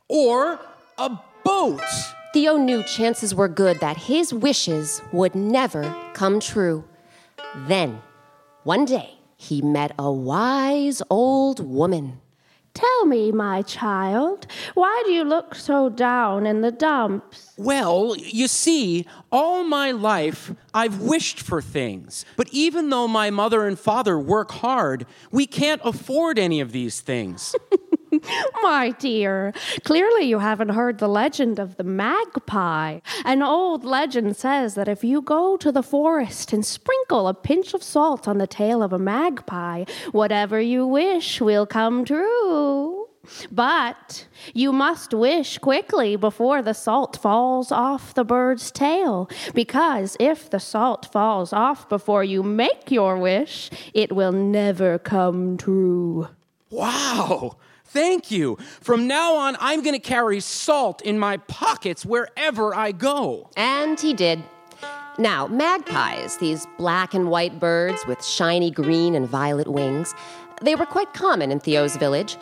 or 0.10 0.60
a 0.98 1.20
boat. 1.46 1.84
Theo 2.34 2.58
knew 2.58 2.82
chances 2.82 3.36
were 3.36 3.48
good 3.48 3.80
that 3.80 3.96
his 3.96 4.34
wishes 4.34 5.02
would 5.12 5.36
never 5.36 5.96
come 6.14 6.40
true. 6.40 6.84
Then, 7.68 8.02
one 8.64 8.86
day, 8.86 9.20
he 9.38 9.62
met 9.62 9.94
a 10.00 10.12
wise 10.12 11.04
old 11.12 11.60
woman. 11.60 12.20
Tell 12.74 13.06
me, 13.06 13.32
my 13.32 13.62
child, 13.62 14.48
why 14.74 15.04
do 15.06 15.12
you 15.12 15.24
look 15.24 15.54
so 15.54 15.90
down 15.90 16.48
in 16.48 16.62
the 16.62 16.72
dumps? 16.72 17.54
Well, 17.56 18.16
you 18.18 18.48
see, 18.48 19.06
all 19.32 19.64
my 19.64 19.92
life 19.92 20.52
I've 20.74 21.00
wished 21.00 21.40
for 21.40 21.62
things. 21.62 22.26
But 22.36 22.50
even 22.52 22.90
though 22.90 23.08
my 23.08 23.30
mother 23.30 23.68
and 23.68 23.78
father 23.78 24.18
work 24.18 24.52
hard, 24.52 25.06
we 25.32 25.46
can't 25.46 25.82
afford 25.84 26.40
any 26.40 26.62
of 26.62 26.72
these 26.72 27.00
things. 27.00 27.56
My 28.62 28.94
dear, 29.00 29.54
clearly 29.84 30.26
you 30.26 30.40
haven't 30.40 30.70
heard 30.70 31.00
the 31.00 31.08
legend 31.08 31.60
of 31.60 31.78
the 31.78 31.84
magpie. 31.84 33.00
An 33.26 33.42
old 33.42 33.84
legend 33.84 34.36
says 34.36 34.76
that 34.76 34.88
if 34.88 35.04
you 35.04 35.22
go 35.22 35.58
to 35.58 35.72
the 35.72 35.84
forest 35.84 36.54
and 36.54 36.66
sprinkle 36.66 37.28
a 37.28 37.34
pinch 37.34 37.74
of 37.74 37.84
salt 37.84 38.28
on 38.28 38.38
the 38.38 38.48
tail 38.48 38.84
of 38.84 38.94
a 38.94 39.00
magpie, 39.00 39.86
whatever 40.12 40.60
you 40.60 40.86
wish 40.86 41.42
will 41.42 41.66
come 41.66 42.06
true. 42.06 43.08
But 43.52 44.28
you 44.54 44.74
must 44.74 45.14
wish 45.14 45.58
quickly 45.58 46.18
before 46.18 46.62
the 46.62 46.74
salt 46.74 47.16
falls 47.16 47.72
off 47.72 48.14
the 48.14 48.26
bird's 48.26 48.70
tail, 48.70 49.30
because 49.54 50.18
if 50.20 50.50
the 50.50 50.60
salt 50.60 51.10
falls 51.12 51.54
off 51.54 51.88
before 51.88 52.26
you 52.26 52.44
make 52.44 52.92
your 52.92 53.18
wish, 53.18 53.70
it 53.94 54.12
will 54.12 54.34
never 54.34 55.00
come 55.00 55.58
true. 55.58 56.28
Wow! 56.70 57.58
Thank 57.94 58.32
you. 58.32 58.58
From 58.82 59.08
now 59.08 59.36
on, 59.36 59.56
I'm 59.60 59.84
going 59.84 59.94
to 59.94 60.00
carry 60.00 60.40
salt 60.40 61.04
in 61.04 61.20
my 61.20 61.38
pockets 61.38 62.04
wherever 62.04 62.74
I 62.74 62.92
go. 62.92 63.52
And 63.56 64.00
he 64.00 64.16
did. 64.16 64.44
Now, 65.20 65.46
magpies, 65.46 66.38
these 66.38 66.66
black 66.80 67.14
and 67.14 67.30
white 67.30 67.60
birds 67.60 68.04
with 68.08 68.26
shiny 68.26 68.72
green 68.72 69.14
and 69.14 69.30
violet 69.30 69.68
wings, 69.68 70.16
they 70.64 70.74
were 70.74 70.88
quite 70.88 71.14
common 71.14 71.52
in 71.52 71.60
Theo's 71.60 71.96
village. 71.96 72.36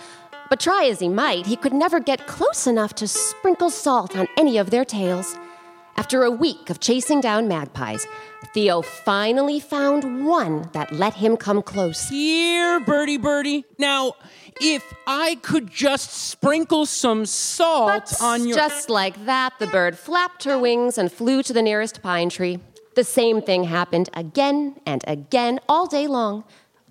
But 0.49 0.61
try 0.61 0.85
as 0.85 1.01
he 1.01 1.09
might, 1.09 1.45
he 1.45 1.57
could 1.57 1.73
never 1.73 1.99
get 1.99 2.27
close 2.27 2.65
enough 2.65 2.95
to 2.95 3.07
sprinkle 3.07 3.69
salt 3.69 4.15
on 4.15 4.29
any 4.37 4.57
of 4.57 4.69
their 4.69 4.85
tails. 4.85 5.37
After 5.97 6.23
a 6.23 6.31
week 6.31 6.69
of 6.69 6.79
chasing 6.79 7.19
down 7.19 7.49
magpies, 7.49 8.07
Theo 8.53 8.81
finally 8.81 9.59
found 9.59 10.25
one 10.25 10.69
that 10.71 10.91
let 10.93 11.13
him 11.13 11.35
come 11.37 11.61
close. 11.61 12.07
Here, 12.07 12.79
Birdie 12.79 13.17
Birdie. 13.17 13.65
Now, 13.77 14.13
if 14.59 14.83
I 15.07 15.35
could 15.41 15.71
just 15.71 16.11
sprinkle 16.11 16.85
some 16.85 17.25
salt 17.25 18.21
on 18.21 18.47
your. 18.47 18.57
Just 18.57 18.89
like 18.89 19.25
that, 19.25 19.53
the 19.59 19.67
bird 19.67 19.97
flapped 19.97 20.43
her 20.43 20.57
wings 20.57 20.97
and 20.97 21.11
flew 21.11 21.43
to 21.43 21.53
the 21.53 21.61
nearest 21.61 22.01
pine 22.01 22.29
tree. 22.29 22.59
The 22.95 23.03
same 23.03 23.41
thing 23.41 23.63
happened 23.63 24.09
again 24.13 24.75
and 24.85 25.03
again 25.07 25.59
all 25.69 25.87
day 25.87 26.07
long 26.07 26.43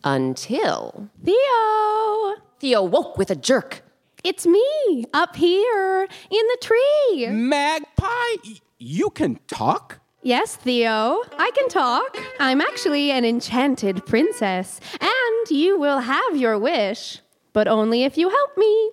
until. 0.02 1.10
Theo! 1.22 2.36
Theo 2.58 2.82
woke 2.82 3.18
with 3.18 3.30
a 3.30 3.36
jerk. 3.36 3.82
It's 4.22 4.46
me, 4.46 5.04
up 5.14 5.36
here, 5.36 6.02
in 6.02 6.08
the 6.30 6.58
tree. 6.60 7.26
Magpie? 7.28 8.58
You 8.78 9.10
can 9.10 9.38
talk? 9.46 10.00
Yes, 10.22 10.56
Theo, 10.56 11.22
I 11.38 11.50
can 11.54 11.68
talk. 11.70 12.18
I'm 12.38 12.60
actually 12.60 13.10
an 13.10 13.24
enchanted 13.24 14.04
princess, 14.04 14.78
and 15.00 15.50
you 15.50 15.78
will 15.78 16.00
have 16.00 16.36
your 16.36 16.58
wish, 16.58 17.20
but 17.52 17.68
only 17.68 18.04
if 18.04 18.16
you 18.16 18.28
help 18.28 18.56
me. 18.56 18.90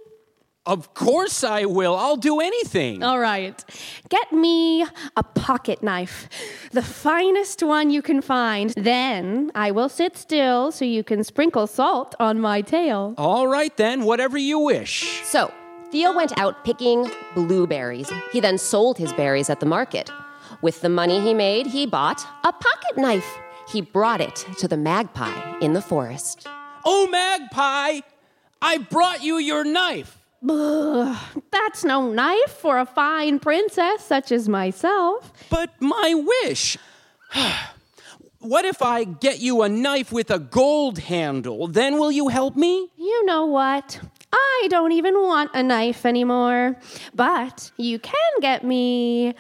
Of 0.66 0.94
course 0.94 1.46
I 1.46 1.64
will. 1.64 1.96
I'll 1.96 2.18
do 2.18 2.42
anything. 2.42 3.02
All 3.02 3.20
right. 3.20 3.64
Get 4.10 4.34
me 4.34 4.86
a 5.16 5.24
pocket 5.24 5.82
knife, 5.82 6.28
the 6.72 6.82
finest 6.82 7.64
one 7.64 7.90
you 7.90 8.02
can 8.02 8.22
find. 8.22 8.72
Then 8.76 9.50
I 9.56 9.72
will 9.72 9.88
sit 9.88 10.18
still 10.18 10.74
so 10.74 10.84
you 10.84 11.06
can 11.06 11.24
sprinkle 11.24 11.68
salt 11.68 12.16
on 12.20 12.42
my 12.42 12.62
tail. 12.62 13.16
All 13.18 13.48
right, 13.48 13.76
then, 13.78 14.04
whatever 14.04 14.38
you 14.38 14.60
wish. 14.60 15.22
So, 15.24 15.54
Theo 15.90 16.14
went 16.14 16.38
out 16.38 16.66
picking 16.66 17.10
blueberries. 17.34 18.12
He 18.34 18.42
then 18.42 18.58
sold 18.58 18.98
his 18.98 19.14
berries 19.14 19.50
at 19.50 19.62
the 19.62 19.66
market. 19.66 20.12
With 20.62 20.82
the 20.82 20.90
money 20.90 21.22
he 21.22 21.34
made, 21.34 21.68
he 21.68 21.86
bought 21.86 22.22
a 22.44 22.52
pocket 22.52 22.98
knife. 22.98 23.38
He 23.70 23.80
brought 23.80 24.20
it 24.20 24.46
to 24.58 24.68
the 24.68 24.78
magpie 24.78 25.60
in 25.62 25.72
the 25.72 25.82
forest. 25.82 26.46
Oh, 26.84 27.08
Magpie! 27.08 28.02
I 28.62 28.78
brought 28.78 29.24
you 29.24 29.38
your 29.38 29.64
knife. 29.64 30.18
Ugh, 30.48 31.18
that's 31.52 31.84
no 31.84 32.12
knife 32.12 32.52
for 32.52 32.78
a 32.78 32.86
fine 32.86 33.40
princess 33.40 34.04
such 34.04 34.32
as 34.32 34.48
myself. 34.48 35.32
But 35.50 35.72
my 35.80 36.14
wish. 36.44 36.78
what 38.40 38.66
if 38.66 38.82
I 38.82 39.04
get 39.04 39.40
you 39.40 39.64
a 39.64 39.70
knife 39.70 40.12
with 40.12 40.30
a 40.30 40.40
gold 40.40 41.00
handle? 41.00 41.68
Then 41.68 42.00
will 42.00 42.12
you 42.12 42.28
help 42.28 42.56
me? 42.56 42.90
You 42.98 43.26
know 43.26 43.46
what? 43.46 44.00
I 44.32 44.68
don't 44.70 44.92
even 44.92 45.16
want 45.22 45.52
a 45.54 45.64
knife 45.64 46.06
anymore. 46.06 46.76
But 47.16 47.72
you 47.78 48.00
can 48.00 48.14
get 48.42 48.64
me 48.64 49.34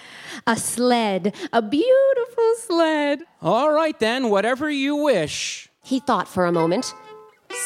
a 0.45 0.55
sled, 0.55 1.35
a 1.53 1.61
beautiful 1.61 2.53
sled. 2.57 3.21
All 3.41 3.71
right, 3.71 3.97
then, 3.99 4.29
whatever 4.29 4.69
you 4.69 4.95
wish. 4.95 5.69
He 5.83 5.99
thought 5.99 6.27
for 6.27 6.45
a 6.45 6.51
moment. 6.51 6.93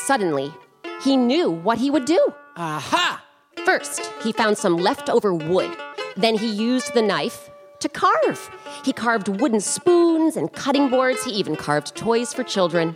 Suddenly, 0.05 0.53
he 1.03 1.17
knew 1.17 1.49
what 1.49 1.77
he 1.77 1.89
would 1.89 2.05
do. 2.05 2.33
Aha! 2.57 3.23
First, 3.65 4.11
he 4.23 4.31
found 4.31 4.57
some 4.57 4.77
leftover 4.77 5.33
wood. 5.33 5.75
Then 6.17 6.37
he 6.37 6.47
used 6.47 6.93
the 6.93 7.01
knife 7.01 7.49
to 7.79 7.89
carve. 7.89 8.49
He 8.83 8.93
carved 8.93 9.27
wooden 9.27 9.61
spoons 9.61 10.37
and 10.37 10.51
cutting 10.53 10.89
boards. 10.89 11.23
He 11.23 11.31
even 11.31 11.55
carved 11.55 11.95
toys 11.95 12.33
for 12.33 12.43
children. 12.43 12.95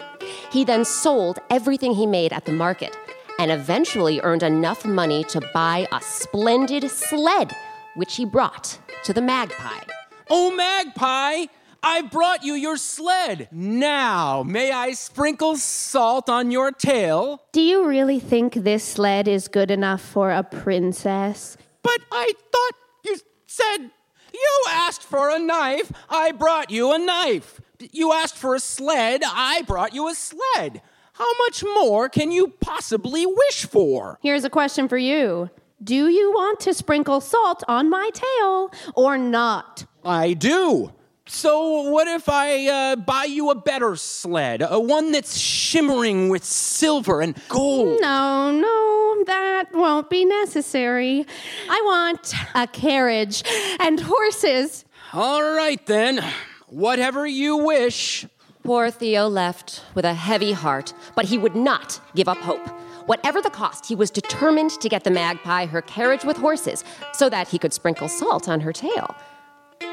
He 0.52 0.63
then 0.63 0.86
sold 0.86 1.39
everything 1.50 1.94
he 1.94 2.06
made 2.06 2.34
at 2.34 2.46
the 2.46 2.52
market 2.52 2.96
and 3.39 3.52
eventually 3.52 4.22
earned 4.22 4.44
enough 4.44 4.86
money 4.86 5.24
to 5.26 5.41
buy 5.54 5.88
a 5.91 6.02
splendid 6.02 6.89
sled, 6.89 7.56
which 7.96 8.15
he 8.15 8.26
brought 8.26 8.80
to 9.04 9.13
the 9.13 9.22
magpie. 9.22 9.84
Oh, 10.30 10.56
Magpie! 10.56 11.46
I 11.88 12.02
brought 12.02 12.43
you 12.43 12.56
your 12.56 12.78
sled. 12.78 13.48
Now, 13.52 14.41
may 14.41 14.71
I 14.71 14.93
sprinkle 14.93 15.56
salt 15.56 16.30
on 16.30 16.50
your 16.50 16.71
tail? 16.71 17.43
Do 17.52 17.62
you 17.62 17.88
really 17.88 18.19
think 18.19 18.56
this 18.56 18.84
sled 18.84 19.28
is 19.28 19.48
good 19.48 19.69
enough 19.69 20.02
for 20.02 20.32
a 20.32 20.41
princess? 20.41 21.58
But 21.84 22.00
I 22.12 22.34
thought 22.52 22.71
you 23.06 23.19
said 23.45 23.91
you 24.34 24.63
asked 24.71 25.04
for 25.04 25.30
a 25.30 25.38
knife. 25.38 25.91
I 26.10 26.32
brought 26.32 26.71
you 26.71 26.91
a 26.91 26.98
knife. 26.98 27.62
You 27.91 28.13
asked 28.13 28.36
for 28.36 28.56
a 28.56 28.60
sled. 28.60 29.21
I 29.24 29.62
brought 29.62 29.93
you 29.93 30.10
a 30.10 30.15
sled. 30.15 30.82
How 31.13 31.32
much 31.45 31.63
more 31.63 32.10
can 32.10 32.32
you 32.32 32.48
possibly 32.62 33.28
wish 33.28 33.67
for? 33.67 34.17
Here's 34.24 34.43
a 34.43 34.50
question 34.50 34.88
for 34.88 34.98
you 34.98 35.52
Do 35.84 36.08
you 36.08 36.32
want 36.32 36.60
to 36.62 36.74
sprinkle 36.74 37.21
salt 37.21 37.63
on 37.67 37.91
my 37.91 38.10
tail 38.12 38.71
or 38.95 39.19
not? 39.19 39.86
I 40.04 40.34
do. 40.34 40.91
So, 41.28 41.90
what 41.90 42.08
if 42.08 42.30
I 42.30 42.68
uh, 42.68 42.96
buy 42.98 43.24
you 43.24 43.50
a 43.50 43.56
better 43.56 43.96
sled? 43.96 44.62
A 44.62 44.80
one 44.80 45.12
that's 45.12 45.36
shimmering 45.36 46.30
with 46.30 46.44
silver 46.44 47.20
and 47.20 47.36
gold? 47.50 48.00
No, 48.00 48.52
no, 48.52 49.24
that 49.26 49.70
won't 49.74 50.08
be 50.12 50.24
necessary. 50.24 51.26
I 51.68 51.82
want 51.84 52.32
a 52.54 52.68
carriage 52.68 53.44
and 53.80 54.00
horses. 54.00 54.86
All 55.14 55.42
right, 55.42 55.84
then. 55.88 56.24
Whatever 56.68 57.26
you 57.26 57.58
wish. 57.58 58.28
Poor 58.64 58.92
Theo 58.92 59.28
left 59.28 59.84
with 59.96 60.06
a 60.06 60.14
heavy 60.14 60.52
heart, 60.52 60.94
but 61.16 61.26
he 61.26 61.40
would 61.40 61.56
not 61.56 62.00
give 62.16 62.28
up 62.28 62.38
hope. 62.38 62.68
Whatever 63.08 63.42
the 63.42 63.50
cost, 63.50 63.88
he 63.88 63.96
was 63.96 64.12
determined 64.12 64.72
to 64.80 64.90
get 64.90 65.04
the 65.04 65.12
magpie 65.12 65.66
her 65.66 65.82
carriage 65.82 66.24
with 66.24 66.38
horses 66.38 66.84
so 67.14 67.30
that 67.30 67.48
he 67.48 67.58
could 67.58 67.74
sprinkle 67.74 68.08
salt 68.10 68.48
on 68.48 68.62
her 68.62 68.74
tail. 68.74 69.16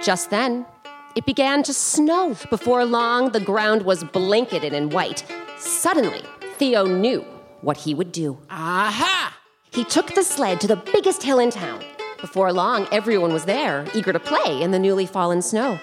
Just 0.02 0.28
then, 0.30 0.66
it 1.14 1.26
began 1.26 1.62
to 1.64 1.72
snow. 1.72 2.36
Before 2.50 2.84
long, 2.84 3.32
the 3.32 3.40
ground 3.40 3.82
was 3.82 4.04
blanketed 4.04 4.72
in 4.72 4.90
white. 4.90 5.24
Suddenly, 5.58 6.22
Theo 6.56 6.86
knew 6.86 7.24
what 7.60 7.76
he 7.76 7.94
would 7.94 8.12
do. 8.12 8.38
Aha! 8.50 9.36
He 9.70 9.84
took 9.84 10.14
the 10.14 10.22
sled 10.22 10.60
to 10.60 10.66
the 10.66 10.76
biggest 10.76 11.22
hill 11.22 11.38
in 11.38 11.50
town. 11.50 11.82
Before 12.20 12.52
long, 12.52 12.86
everyone 12.92 13.32
was 13.32 13.44
there, 13.44 13.86
eager 13.94 14.12
to 14.12 14.20
play 14.20 14.62
in 14.62 14.70
the 14.70 14.78
newly 14.78 15.06
fallen 15.06 15.42
snow. 15.42 15.78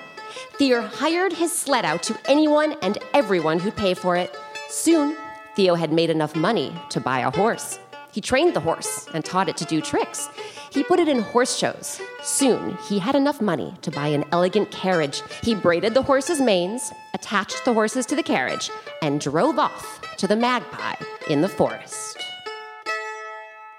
Theo 0.58 0.82
hired 0.82 1.34
his 1.34 1.52
sled 1.52 1.86
out 1.86 2.04
to 2.04 2.18
anyone 2.26 2.76
and 2.82 2.98
everyone 3.14 3.60
who'd 3.60 3.76
pay 3.76 3.94
for 3.94 4.16
it. 4.16 4.36
Soon, 4.70 5.18
Theo 5.56 5.76
had 5.76 5.92
made 5.92 6.10
enough 6.10 6.36
money 6.36 6.74
to 6.90 7.00
buy 7.00 7.20
a 7.20 7.32
horse. 7.32 7.80
He 8.12 8.22
trained 8.22 8.56
the 8.56 8.60
horse 8.60 9.08
and 9.14 9.24
taught 9.24 9.50
it 9.50 9.58
to 9.58 9.66
do 9.66 9.82
tricks. 9.82 10.30
He 10.72 10.84
put 10.84 11.00
it 11.00 11.08
in 11.08 11.20
horse 11.20 11.58
shows. 11.58 12.02
Soon, 12.22 12.78
he 12.88 13.00
had 13.00 13.16
enough 13.16 13.42
money 13.42 13.74
to 13.82 13.92
buy 13.92 14.08
an 14.08 14.26
elegant 14.32 14.72
carriage. 14.72 15.22
He 15.44 15.56
braided 15.56 15.94
the 15.94 16.04
horses' 16.04 16.42
manes, 16.42 16.92
attached 17.14 17.66
the 17.66 17.74
horses 17.74 18.06
to 18.08 18.16
the 18.16 18.24
carriage, 18.24 18.70
and 19.02 19.22
drove 19.22 19.60
off 19.60 20.02
to 20.18 20.28
the 20.28 20.36
magpie 20.36 20.96
in 21.30 21.42
the 21.42 21.50
forest. 21.50 22.18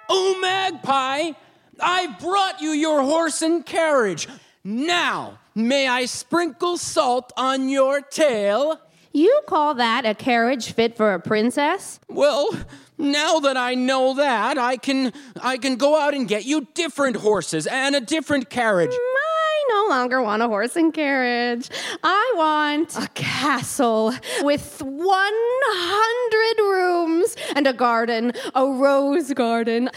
Oh, 0.08 0.38
Magpie! 0.40 1.32
I've 1.80 2.18
brought 2.18 2.60
you 2.60 2.70
your 2.70 3.02
horse 3.02 3.42
and 3.42 3.64
carriage. 3.64 4.28
Now, 4.64 5.38
may 5.54 5.88
I 5.88 6.04
sprinkle 6.04 6.76
salt 6.76 7.32
on 7.36 7.68
your 7.68 8.00
tail? 8.00 8.80
You 9.12 9.42
call 9.48 9.74
that 9.74 10.06
a 10.06 10.14
carriage 10.14 10.72
fit 10.72 10.96
for 10.96 11.14
a 11.14 11.20
princess? 11.20 11.98
Well, 12.08 12.48
now 12.96 13.40
that 13.40 13.56
I 13.56 13.74
know 13.74 14.14
that, 14.14 14.56
I 14.56 14.76
can 14.76 15.12
I 15.42 15.56
can 15.58 15.76
go 15.76 16.00
out 16.00 16.14
and 16.14 16.28
get 16.28 16.44
you 16.44 16.68
different 16.74 17.16
horses 17.16 17.66
and 17.66 17.96
a 17.96 18.00
different 18.00 18.50
carriage. 18.50 18.92
I 18.92 19.64
no 19.70 19.86
longer 19.88 20.22
want 20.22 20.42
a 20.42 20.46
horse 20.46 20.76
and 20.76 20.94
carriage. 20.94 21.70
I 22.04 22.32
want 22.36 22.96
a 22.96 23.08
castle 23.14 24.14
with 24.42 24.80
100 24.80 26.62
rooms 26.62 27.36
and 27.56 27.66
a 27.66 27.72
garden, 27.72 28.32
a 28.54 28.64
rose 28.64 29.32
garden. 29.32 29.90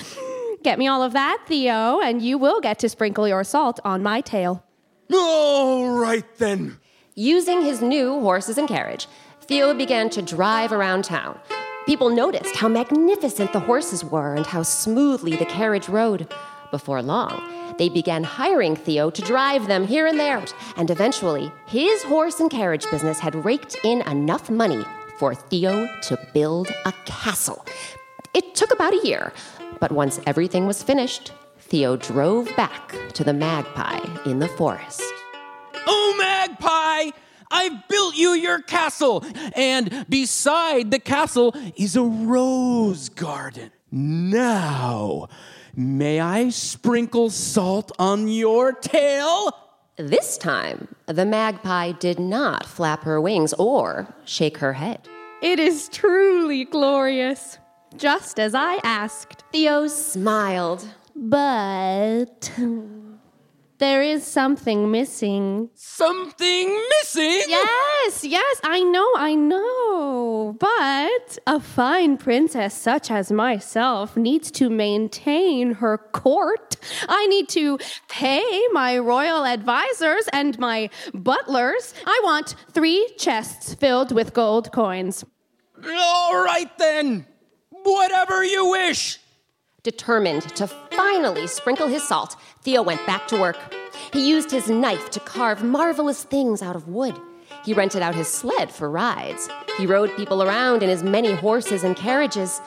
Get 0.63 0.79
me 0.79 0.87
all 0.87 1.03
of 1.03 1.13
that, 1.13 1.43
Theo, 1.45 1.99
and 2.01 2.21
you 2.21 2.39
will 2.39 2.61
get 2.61 2.79
to 2.79 2.89
sprinkle 2.89 3.27
your 3.27 3.43
salt 3.43 3.79
on 3.83 4.01
my 4.01 4.21
tail. 4.21 4.63
All 5.13 5.89
right 5.89 6.25
then. 6.37 6.79
Using 7.15 7.61
his 7.61 7.79
new 7.79 8.19
horses 8.21 8.57
and 8.57 8.67
carriage, 8.67 9.07
Theo 9.41 9.75
began 9.75 10.09
to 10.09 10.21
drive 10.23 10.71
around 10.71 11.03
town. 11.03 11.37
People 11.85 12.09
noticed 12.09 12.55
how 12.55 12.67
magnificent 12.67 13.53
the 13.53 13.59
horses 13.59 14.03
were 14.03 14.33
and 14.33 14.47
how 14.47 14.63
smoothly 14.63 15.35
the 15.35 15.45
carriage 15.45 15.87
rode. 15.87 16.27
Before 16.71 17.03
long, 17.03 17.75
they 17.77 17.87
began 17.87 18.23
hiring 18.23 18.75
Theo 18.75 19.11
to 19.11 19.21
drive 19.21 19.67
them 19.67 19.85
here 19.85 20.07
and 20.07 20.19
there, 20.19 20.43
and 20.75 20.89
eventually, 20.89 21.51
his 21.67 22.01
horse 22.01 22.39
and 22.39 22.49
carriage 22.49 22.89
business 22.89 23.19
had 23.19 23.45
raked 23.45 23.77
in 23.83 24.01
enough 24.09 24.49
money 24.49 24.83
for 25.19 25.35
Theo 25.35 25.87
to 26.01 26.27
build 26.33 26.71
a 26.87 26.93
castle. 27.05 27.63
It 28.33 28.55
took 28.55 28.73
about 28.73 28.95
a 28.95 29.05
year, 29.07 29.33
but 29.79 29.91
once 29.91 30.19
everything 30.25 30.65
was 30.65 30.81
finished, 30.81 31.31
Theo 31.59 31.95
drove 31.95 32.49
back 32.55 32.95
to 33.13 33.23
the 33.23 33.33
magpie 33.33 33.99
in 34.25 34.39
the 34.39 34.47
forest. 34.47 35.03
Magpie! 37.53 37.75
I've 37.75 37.87
built 37.87 38.15
you 38.15 38.33
your 38.33 38.61
castle, 38.61 39.23
and 39.55 40.05
beside 40.09 40.91
the 40.91 40.99
castle 40.99 41.55
is 41.75 41.95
a 41.95 42.03
rose 42.03 43.09
garden. 43.09 43.71
Now, 43.91 45.27
may 45.75 46.19
I 46.19 46.49
sprinkle 46.49 47.29
salt 47.29 47.91
on 47.99 48.27
your 48.27 48.73
tail? 48.73 49.51
This 49.97 50.37
time, 50.37 50.87
the 51.05 51.25
magpie 51.25 51.91
did 51.91 52.19
not 52.19 52.65
flap 52.65 53.03
her 53.03 53.21
wings 53.21 53.53
or 53.53 54.13
shake 54.25 54.57
her 54.57 54.73
head. 54.73 55.07
It 55.41 55.59
is 55.59 55.89
truly 55.89 56.65
glorious, 56.65 57.59
just 57.95 58.39
as 58.39 58.55
I 58.55 58.79
asked. 58.83 59.43
Theo 59.51 59.87
smiled. 59.87 60.87
But 61.15 62.51
there 63.83 64.01
is 64.01 64.25
something 64.25 64.89
missing. 64.91 65.69
Something 65.75 66.67
missing? 66.93 67.41
Yes, 67.49 68.23
yes, 68.23 68.61
I 68.63 68.81
know, 68.81 69.09
I 69.17 69.35
know. 69.35 70.55
But 70.57 71.37
a 71.45 71.59
fine 71.59 72.15
princess 72.15 72.73
such 72.73 73.11
as 73.11 73.29
myself 73.29 74.15
needs 74.15 74.51
to 74.51 74.69
maintain 74.69 75.73
her 75.73 75.97
court. 75.97 76.77
I 77.09 77.27
need 77.27 77.49
to 77.49 77.77
pay 78.07 78.45
my 78.71 78.97
royal 78.99 79.45
advisors 79.45 80.29
and 80.31 80.57
my 80.57 80.89
butlers. 81.13 81.93
I 82.07 82.21
want 82.23 82.55
three 82.71 83.05
chests 83.17 83.73
filled 83.73 84.13
with 84.13 84.33
gold 84.33 84.71
coins. 84.71 85.25
All 85.85 86.41
right 86.41 86.71
then. 86.77 87.27
Whatever 87.69 88.45
you 88.45 88.69
wish. 88.69 89.19
Determined 89.83 90.43
to 90.55 90.65
finally 90.65 91.45
sprinkle 91.45 91.87
his 91.87 92.07
salt, 92.07 92.37
Theo 92.61 92.81
went 92.81 93.05
back 93.05 93.27
to 93.27 93.37
work. 93.37 93.57
He 94.13 94.29
used 94.29 94.49
his 94.49 94.69
knife 94.69 95.09
to 95.09 95.19
carve 95.19 95.61
marvelous 95.61 96.23
things 96.23 96.61
out 96.61 96.77
of 96.77 96.87
wood. 96.87 97.19
He 97.65 97.73
rented 97.73 98.01
out 98.01 98.15
his 98.15 98.29
sled 98.29 98.71
for 98.71 98.89
rides. 98.89 99.49
He 99.77 99.85
rode 99.85 100.15
people 100.15 100.41
around 100.41 100.83
in 100.83 100.89
his 100.89 101.03
many 101.03 101.33
horses 101.33 101.83
and 101.83 101.97
carriages. 101.97 102.61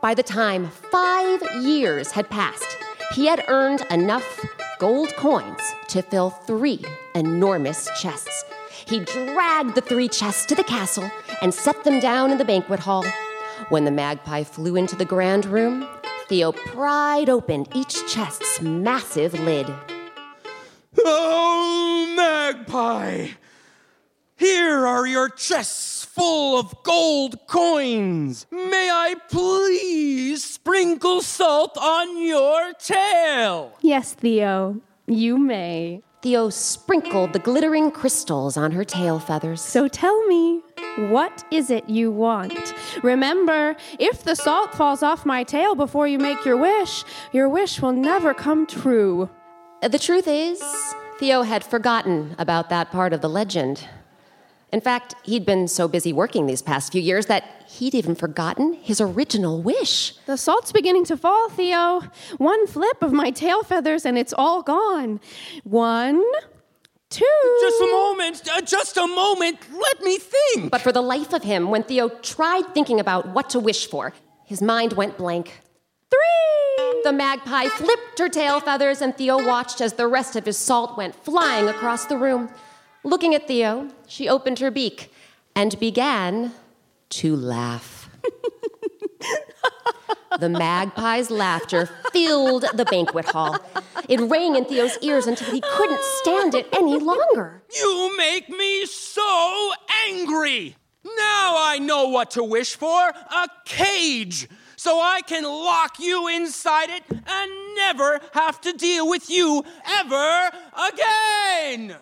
By 0.00 0.14
the 0.14 0.22
time 0.22 0.68
five 0.68 1.42
years 1.60 2.12
had 2.12 2.30
passed, 2.30 2.78
he 3.16 3.26
had 3.26 3.44
earned 3.48 3.84
enough 3.90 4.46
gold 4.78 5.12
coins 5.16 5.60
to 5.88 6.02
fill 6.02 6.30
three 6.30 6.84
enormous 7.16 7.88
chests. 8.00 8.44
He 8.86 9.00
dragged 9.00 9.74
the 9.74 9.80
three 9.80 10.08
chests 10.08 10.46
to 10.46 10.54
the 10.54 10.62
castle 10.62 11.10
and 11.42 11.52
set 11.52 11.82
them 11.82 11.98
down 11.98 12.30
in 12.30 12.38
the 12.38 12.44
banquet 12.44 12.78
hall. 12.78 13.04
When 13.70 13.84
the 13.84 13.90
magpie 13.90 14.44
flew 14.44 14.76
into 14.76 14.94
the 14.94 15.04
grand 15.04 15.46
room, 15.46 15.86
Theo 16.30 16.52
pried 16.52 17.28
open 17.28 17.66
each 17.74 18.06
chest's 18.06 18.60
massive 18.60 19.34
lid. 19.40 19.66
Oh, 21.04 22.14
magpie! 22.16 23.30
Here 24.36 24.86
are 24.86 25.08
your 25.08 25.28
chests 25.28 26.04
full 26.04 26.56
of 26.56 26.84
gold 26.84 27.48
coins. 27.48 28.46
May 28.52 28.88
I 28.92 29.16
please 29.28 30.44
sprinkle 30.44 31.20
salt 31.20 31.76
on 31.76 32.24
your 32.24 32.74
tail? 32.74 33.72
Yes, 33.80 34.14
Theo, 34.14 34.80
you 35.08 35.36
may. 35.36 36.00
Theo 36.22 36.48
sprinkled 36.48 37.32
the 37.32 37.40
glittering 37.40 37.90
crystals 37.90 38.56
on 38.56 38.70
her 38.70 38.84
tail 38.84 39.18
feathers. 39.18 39.62
So 39.62 39.88
tell 39.88 40.24
me, 40.28 40.60
what 41.08 41.44
is 41.50 41.70
it 41.70 41.88
you 41.88 42.10
want? 42.10 42.74
Remember, 43.02 43.76
if 43.98 44.24
the 44.24 44.34
salt 44.34 44.74
falls 44.74 45.02
off 45.02 45.24
my 45.24 45.44
tail 45.44 45.74
before 45.74 46.06
you 46.06 46.18
make 46.18 46.44
your 46.44 46.56
wish, 46.56 47.04
your 47.32 47.48
wish 47.48 47.80
will 47.80 47.92
never 47.92 48.34
come 48.34 48.66
true. 48.66 49.30
The 49.82 49.98
truth 49.98 50.28
is, 50.28 50.62
Theo 51.18 51.42
had 51.42 51.64
forgotten 51.64 52.34
about 52.38 52.68
that 52.70 52.90
part 52.90 53.12
of 53.12 53.20
the 53.20 53.28
legend. 53.28 53.86
In 54.72 54.80
fact, 54.80 55.14
he'd 55.24 55.44
been 55.44 55.66
so 55.66 55.88
busy 55.88 56.12
working 56.12 56.46
these 56.46 56.62
past 56.62 56.92
few 56.92 57.00
years 57.00 57.26
that 57.26 57.44
he'd 57.66 57.94
even 57.94 58.14
forgotten 58.14 58.74
his 58.74 59.00
original 59.00 59.60
wish. 59.60 60.14
The 60.26 60.36
salt's 60.36 60.70
beginning 60.70 61.04
to 61.06 61.16
fall, 61.16 61.48
Theo. 61.50 62.02
One 62.38 62.66
flip 62.66 63.02
of 63.02 63.12
my 63.12 63.30
tail 63.30 63.62
feathers 63.62 64.06
and 64.06 64.16
it's 64.16 64.32
all 64.32 64.62
gone. 64.62 65.20
One, 65.64 66.22
two. 67.10 67.58
Just 67.60 67.80
a 67.80 67.86
moment, 67.86 68.48
uh, 68.50 68.60
just 68.62 68.96
a 68.96 69.06
moment. 69.06 69.58
Let 69.72 70.00
me 70.00 70.18
think. 70.18 70.70
But 70.70 70.80
for 70.80 70.92
the 70.92 71.02
life 71.02 71.32
of 71.32 71.42
him, 71.42 71.70
when 71.70 71.82
Theo 71.82 72.08
tried 72.08 72.72
thinking 72.72 73.00
about 73.00 73.28
what 73.28 73.50
to 73.50 73.60
wish 73.60 73.88
for, 73.88 74.14
his 74.44 74.62
mind 74.62 74.94
went 74.94 75.18
blank. 75.18 75.60
Three! 76.10 77.02
The 77.04 77.12
magpie 77.12 77.66
flipped 77.66 78.18
her 78.18 78.28
tail 78.28 78.60
feathers, 78.60 79.02
and 79.02 79.16
Theo 79.16 79.44
watched 79.44 79.80
as 79.80 79.94
the 79.94 80.06
rest 80.06 80.36
of 80.36 80.46
his 80.46 80.56
salt 80.56 80.96
went 80.96 81.14
flying 81.14 81.68
across 81.68 82.06
the 82.06 82.16
room. 82.16 82.48
Looking 83.04 83.34
at 83.34 83.46
Theo, 83.46 83.88
she 84.06 84.28
opened 84.28 84.58
her 84.60 84.70
beak 84.70 85.12
and 85.54 85.78
began 85.80 86.52
to 87.10 87.34
laugh. 87.34 88.08
the 90.38 90.48
magpie's 90.48 91.30
laughter 91.30 91.86
filled 92.12 92.64
the 92.74 92.84
banquet 92.84 93.26
hall. 93.26 93.58
It 94.08 94.20
rang 94.20 94.56
in 94.56 94.64
Theo's 94.64 94.98
ears 95.02 95.26
until 95.26 95.50
he 95.50 95.60
couldn't 95.60 96.00
stand 96.20 96.54
it 96.54 96.68
any 96.72 96.98
longer. 96.98 97.62
You 97.74 98.16
make 98.16 98.48
me 98.48 98.86
so 98.86 99.72
angry. 100.08 100.76
Now 101.04 101.56
I 101.58 101.78
know 101.80 102.08
what 102.08 102.32
to 102.32 102.44
wish 102.44 102.76
for 102.76 103.08
a 103.08 103.48
cage 103.64 104.48
so 104.76 105.00
I 105.00 105.20
can 105.22 105.44
lock 105.44 105.98
you 105.98 106.28
inside 106.28 106.90
it 106.90 107.02
and 107.10 107.76
never 107.76 108.20
have 108.32 108.60
to 108.62 108.72
deal 108.72 109.08
with 109.08 109.28
you 109.28 109.64
ever 109.86 110.50
again. 110.90 111.96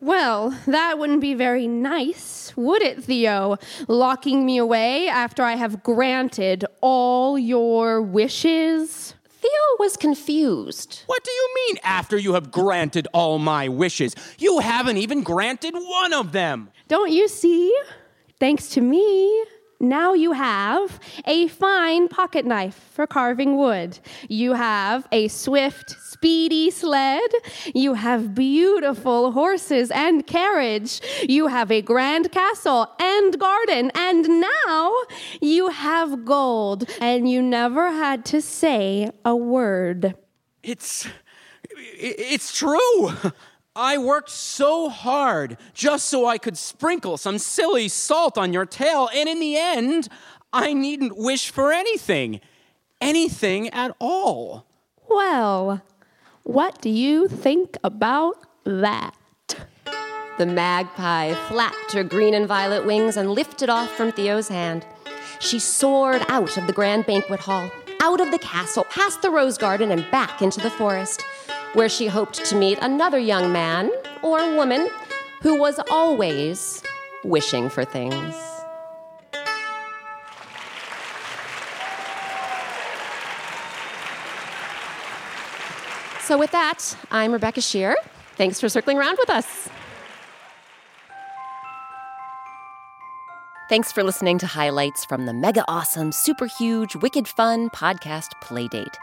Well, 0.00 0.58
that 0.66 0.98
wouldn't 0.98 1.20
be 1.20 1.34
very 1.34 1.66
nice, 1.66 2.54
would 2.56 2.80
it, 2.80 3.04
Theo? 3.04 3.58
Locking 3.86 4.46
me 4.46 4.56
away 4.56 5.08
after 5.08 5.42
I 5.42 5.56
have 5.56 5.82
granted 5.82 6.64
all 6.80 7.38
your 7.38 8.00
wishes? 8.00 9.14
Theo 9.28 9.50
was 9.78 9.98
confused. 9.98 11.02
What 11.06 11.22
do 11.22 11.30
you 11.30 11.54
mean 11.66 11.78
after 11.84 12.16
you 12.16 12.32
have 12.34 12.50
granted 12.50 13.08
all 13.12 13.38
my 13.38 13.68
wishes? 13.68 14.14
You 14.38 14.60
haven't 14.60 14.96
even 14.96 15.22
granted 15.22 15.74
one 15.74 16.14
of 16.14 16.32
them. 16.32 16.70
Don't 16.88 17.10
you 17.10 17.28
see? 17.28 17.74
Thanks 18.38 18.68
to 18.70 18.80
me, 18.80 19.44
now 19.80 20.12
you 20.12 20.32
have 20.32 21.00
a 21.26 21.48
fine 21.48 22.08
pocket 22.08 22.44
knife 22.44 22.88
for 22.92 23.06
carving 23.06 23.56
wood. 23.56 23.98
You 24.28 24.52
have 24.52 25.08
a 25.10 25.28
swift, 25.28 25.96
speedy 26.20 26.70
sled. 26.70 27.30
You 27.74 27.94
have 27.94 28.34
beautiful 28.34 29.32
horses 29.32 29.90
and 29.90 30.26
carriage. 30.26 31.00
You 31.26 31.46
have 31.46 31.70
a 31.70 31.80
grand 31.80 32.30
castle 32.30 32.90
and 33.00 33.38
garden. 33.40 33.90
And 33.94 34.28
now 34.28 34.94
you 35.40 35.68
have 35.68 36.26
gold. 36.26 36.84
And 37.00 37.26
you 37.30 37.40
never 37.40 37.90
had 37.90 38.26
to 38.26 38.42
say 38.42 39.10
a 39.24 39.34
word. 39.34 40.14
It's. 40.62 41.08
It's 41.72 42.54
true. 42.54 43.12
I 43.74 43.96
worked 43.96 44.28
so 44.28 44.90
hard 44.90 45.56
just 45.72 46.04
so 46.06 46.26
I 46.26 46.36
could 46.36 46.58
sprinkle 46.58 47.16
some 47.16 47.38
silly 47.38 47.88
salt 47.88 48.36
on 48.36 48.52
your 48.52 48.66
tail, 48.66 49.08
and 49.14 49.28
in 49.28 49.38
the 49.40 49.56
end, 49.56 50.08
I 50.52 50.74
needn't 50.74 51.16
wish 51.16 51.50
for 51.50 51.72
anything. 51.72 52.40
Anything 53.00 53.68
at 53.70 53.94
all. 53.98 54.66
Well, 55.08 55.82
what 56.50 56.80
do 56.80 56.90
you 56.90 57.28
think 57.28 57.76
about 57.84 58.34
that? 58.64 59.14
The 60.36 60.46
magpie 60.46 61.32
flapped 61.48 61.92
her 61.92 62.02
green 62.02 62.34
and 62.34 62.48
violet 62.48 62.84
wings 62.84 63.16
and 63.16 63.30
lifted 63.30 63.70
off 63.70 63.88
from 63.92 64.10
Theo's 64.10 64.48
hand. 64.48 64.84
She 65.38 65.60
soared 65.60 66.24
out 66.28 66.56
of 66.56 66.66
the 66.66 66.72
grand 66.72 67.06
banquet 67.06 67.38
hall, 67.38 67.70
out 68.02 68.20
of 68.20 68.32
the 68.32 68.38
castle, 68.38 68.82
past 68.90 69.22
the 69.22 69.30
rose 69.30 69.58
garden, 69.58 69.92
and 69.92 70.10
back 70.10 70.42
into 70.42 70.58
the 70.60 70.70
forest, 70.70 71.22
where 71.74 71.88
she 71.88 72.08
hoped 72.08 72.44
to 72.46 72.56
meet 72.56 72.78
another 72.82 73.20
young 73.20 73.52
man 73.52 73.92
or 74.20 74.56
woman 74.56 74.88
who 75.42 75.54
was 75.54 75.78
always 75.88 76.82
wishing 77.22 77.68
for 77.68 77.84
things. 77.84 78.49
So, 86.30 86.38
with 86.38 86.52
that, 86.52 86.96
I'm 87.10 87.32
Rebecca 87.32 87.58
Sheir. 87.58 87.96
Thanks 88.36 88.60
for 88.60 88.68
circling 88.68 88.96
around 88.96 89.18
with 89.18 89.28
us. 89.30 89.68
Thanks 93.68 93.90
for 93.90 94.04
listening 94.04 94.38
to 94.38 94.46
highlights 94.46 95.04
from 95.04 95.26
the 95.26 95.32
mega 95.32 95.64
awesome, 95.66 96.12
super 96.12 96.46
huge, 96.46 96.94
wicked 96.94 97.26
fun 97.26 97.68
podcast 97.70 98.28
Playdate. 98.44 98.94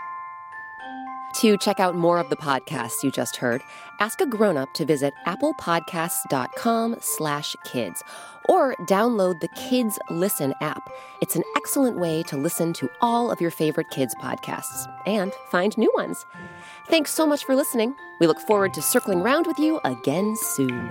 To 1.42 1.58
check 1.58 1.82
out 1.82 1.96
more 1.96 2.18
of 2.18 2.30
the 2.30 2.38
podcasts 2.38 3.04
you 3.04 3.12
just 3.12 3.36
heard, 3.36 3.62
ask 4.00 4.22
a 4.22 4.26
grown-up 4.26 4.74
to 4.76 4.86
visit 4.86 5.14
applepodcasts.com 5.26 6.96
slash 7.02 7.58
kids 7.66 8.04
or 8.48 8.76
download 8.82 9.40
the 9.40 9.48
Kids 9.50 10.00
Listen 10.10 10.54
app. 10.62 10.90
It's 11.22 11.36
an 11.36 11.44
excellent 11.56 11.98
way 11.98 12.24
to 12.24 12.38
listen 12.38 12.74
to 12.74 12.90
all 13.02 13.32
of 13.32 13.42
your 13.42 13.52
favorite 13.52 13.90
kids' 13.90 14.16
podcasts 14.16 14.88
and 15.06 15.34
find 15.50 15.78
new 15.78 15.92
ones. 15.96 16.26
Thanks 16.88 17.12
so 17.12 17.26
much 17.28 17.44
for 17.46 17.56
listening. 17.56 17.96
We 18.20 18.28
look 18.28 18.40
forward 18.40 18.74
to 18.76 18.82
circling 18.82 19.22
round 19.22 19.48
with 19.48 19.60
you 19.60 19.80
again 19.84 20.36
soon. 20.36 20.90